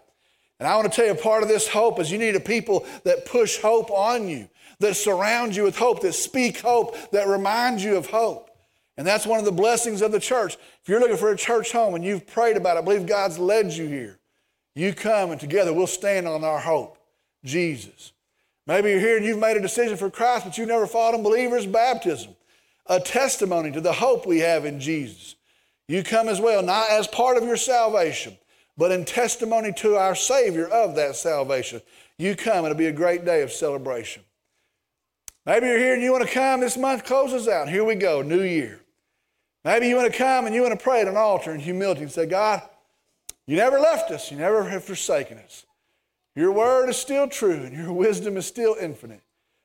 And 0.60 0.68
I 0.68 0.76
want 0.76 0.92
to 0.92 0.96
tell 0.96 1.08
you 1.08 1.16
part 1.16 1.42
of 1.42 1.50
this 1.50 1.68
hope 1.68 2.00
is 2.00 2.12
you 2.12 2.18
need 2.18 2.36
a 2.36 2.40
people 2.40 2.86
that 3.04 3.26
push 3.26 3.58
hope 3.58 3.90
on 3.90 4.28
you 4.28 4.50
that 4.80 4.96
surround 4.96 5.56
you 5.56 5.64
with 5.64 5.78
hope, 5.78 6.02
that 6.02 6.14
speak 6.14 6.60
hope, 6.60 6.96
that 7.12 7.28
remind 7.28 7.82
you 7.82 7.98
of 7.98 8.08
hope. 8.08 8.50
And 8.98 9.06
that's 9.06 9.28
one 9.28 9.40
of 9.40 9.46
the 9.46 9.52
blessings 9.52 10.02
of 10.02 10.12
the 10.12 10.20
church. 10.20 10.56
If 10.82 10.90
you're 10.90 11.00
looking 11.00 11.18
for 11.18 11.32
a 11.32 11.38
church 11.38 11.72
home 11.72 11.96
and 11.96 12.04
you've 12.04 12.26
prayed 12.26 12.58
about 12.58 12.78
it, 12.78 12.80
I 12.80 12.84
believe 12.84 13.06
God's 13.06 13.38
led 13.38 13.72
you 13.72 13.88
here. 13.88 14.20
You 14.76 14.94
come 14.94 15.32
and 15.32 15.40
together 15.40 15.74
we'll 15.74 15.88
stand 15.88 16.28
on 16.28 16.44
our 16.44 16.60
hope, 16.60 16.98
Jesus. 17.44 18.14
Maybe 18.66 18.90
you're 18.90 19.00
here 19.00 19.18
and 19.18 19.26
you've 19.26 19.40
made 19.40 19.56
a 19.56 19.62
decision 19.62 19.98
for 19.98 20.10
Christ, 20.10 20.46
but 20.46 20.58
you've 20.58 20.68
never 20.68 20.88
followed 20.88 21.16
in 21.16 21.24
believers' 21.24 21.66
baptism, 21.66 22.36
a 22.88 23.00
testimony 23.00 23.72
to 23.72 23.82
the 23.82 23.94
hope 23.94 24.26
we 24.26 24.40
have 24.40 24.66
in 24.66 24.80
Jesus. 24.80 25.36
You 25.88 26.04
come 26.04 26.28
as 26.28 26.42
well, 26.42 26.62
not 26.62 26.90
as 26.90 27.08
part 27.08 27.38
of 27.38 27.44
your 27.44 27.56
salvation, 27.56 28.38
but 28.78 28.92
in 28.92 29.06
testimony 29.06 29.72
to 29.74 29.96
our 29.96 30.16
Savior 30.16 30.68
of 30.68 30.96
that 30.96 31.16
salvation. 31.16 31.82
You 32.18 32.36
come, 32.36 32.66
it'll 32.66 32.78
be 32.78 32.88
a 32.88 32.92
great 32.92 33.26
day 33.26 33.42
of 33.42 33.52
celebration. 33.52 34.24
Maybe 35.48 35.68
you're 35.68 35.80
here 35.80 35.94
and 35.94 36.04
you 36.04 36.12
want 36.12 36.28
to 36.28 36.34
come. 36.34 36.60
This 36.60 36.76
month 36.76 37.06
closes 37.06 37.48
out. 37.48 37.70
Here 37.70 37.86
we 37.86 37.96
go, 37.96 38.22
new 38.22 38.42
year. 38.42 38.82
Maybe 39.64 39.88
you 39.88 39.96
want 39.96 40.12
to 40.12 40.18
come 40.18 40.46
and 40.46 40.54
you 40.54 40.62
want 40.62 40.78
to 40.78 40.84
pray 40.84 41.00
at 41.00 41.08
an 41.08 41.16
altar 41.16 41.54
in 41.54 41.62
humility 41.62 42.02
and 42.02 42.12
say, 42.12 42.26
God, 42.26 42.62
you 43.46 43.56
never 43.56 43.80
left 43.80 44.12
us. 44.12 44.30
You 44.30 44.38
never 44.38 44.66
have 44.66 44.84
forsaken 44.84 45.38
us. 45.38 45.66
Your 46.36 46.52
word 46.52 46.90
is 46.90 46.98
still 46.98 47.30
true 47.30 47.64
and 47.64 47.74
your 47.74 47.94
wisdom 47.94 48.36
is 48.36 48.46
still 48.46 48.76
infinite. 48.80 49.22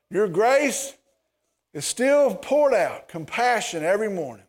Your 0.09 0.29
grace 0.29 0.93
is 1.73 1.83
still 1.83 2.33
poured 2.33 2.73
out, 2.73 3.09
compassion 3.09 3.83
every 3.83 4.09
morning. 4.09 4.45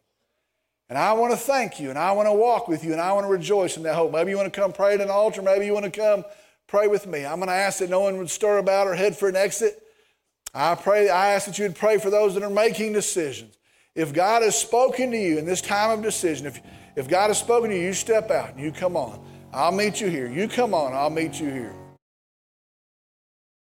And 0.89 0.97
I 0.97 1.15
want 1.15 1.33
to 1.33 1.37
thank 1.37 1.81
you 1.81 1.91
and 1.91 1.99
I 1.99 2.13
want 2.13 2.29
to 2.29 2.33
walk 2.33 2.69
with 2.69 2.85
you 2.85 2.93
and 2.93 3.01
I 3.01 3.13
want 3.13 3.27
to 3.27 3.31
rejoice 3.31 3.77
in 3.77 3.83
that 3.83 3.97
hope. 3.97 4.13
Maybe 4.13 4.31
you 4.31 4.37
want 4.37 4.53
to 4.53 4.61
come 4.61 4.73
pray 4.73 4.95
at 4.95 5.01
an 5.01 5.11
altar. 5.11 5.43
Maybe 5.43 5.67
you 5.67 5.73
want 5.73 5.87
to 5.87 5.91
come 5.91 6.25
pray 6.69 6.87
with 6.87 7.09
me. 7.09 7.27
I'm 7.27 7.39
going 7.39 7.49
to 7.49 7.55
ask 7.55 7.81
that 7.81 7.91
no 7.91 8.01
one 8.01 8.19
would 8.19 8.31
stir 8.31 8.59
about 8.59 8.87
or 8.87 8.95
head 8.95 9.17
for 9.17 9.29
an 9.29 9.35
exit. 9.35 9.84
I 10.55 10.77
pray, 10.77 11.09
I 11.09 11.33
ask 11.33 11.47
that 11.47 11.59
you 11.59 11.65
would 11.65 11.75
pray 11.75 11.99
for 11.99 12.11
those 12.11 12.35
that 12.35 12.43
are 12.43 12.51
making 12.51 12.93
decisions. 12.93 13.59
If 13.95 14.13
God 14.13 14.43
has 14.43 14.57
spoken 14.57 15.11
to 15.11 15.17
you 15.17 15.39
in 15.39 15.45
this 15.45 15.61
time 15.61 15.91
of 15.91 16.03
decision, 16.03 16.47
if, 16.47 16.61
if 16.97 17.09
God 17.09 17.29
has 17.29 17.39
spoken 17.39 17.71
to 17.71 17.77
you, 17.77 17.87
you 17.87 17.93
step 17.93 18.31
out 18.31 18.51
and 18.51 18.61
you 18.61 18.71
come 18.73 18.97
on. 18.97 19.25
I'll 19.53 19.73
meet 19.73 20.01
you 20.01 20.09
here. 20.09 20.29
You 20.29 20.49
come 20.49 20.75
on, 20.75 20.93
I'll 20.93 21.11
meet 21.11 21.41
you 21.41 21.51
here. 21.51 21.75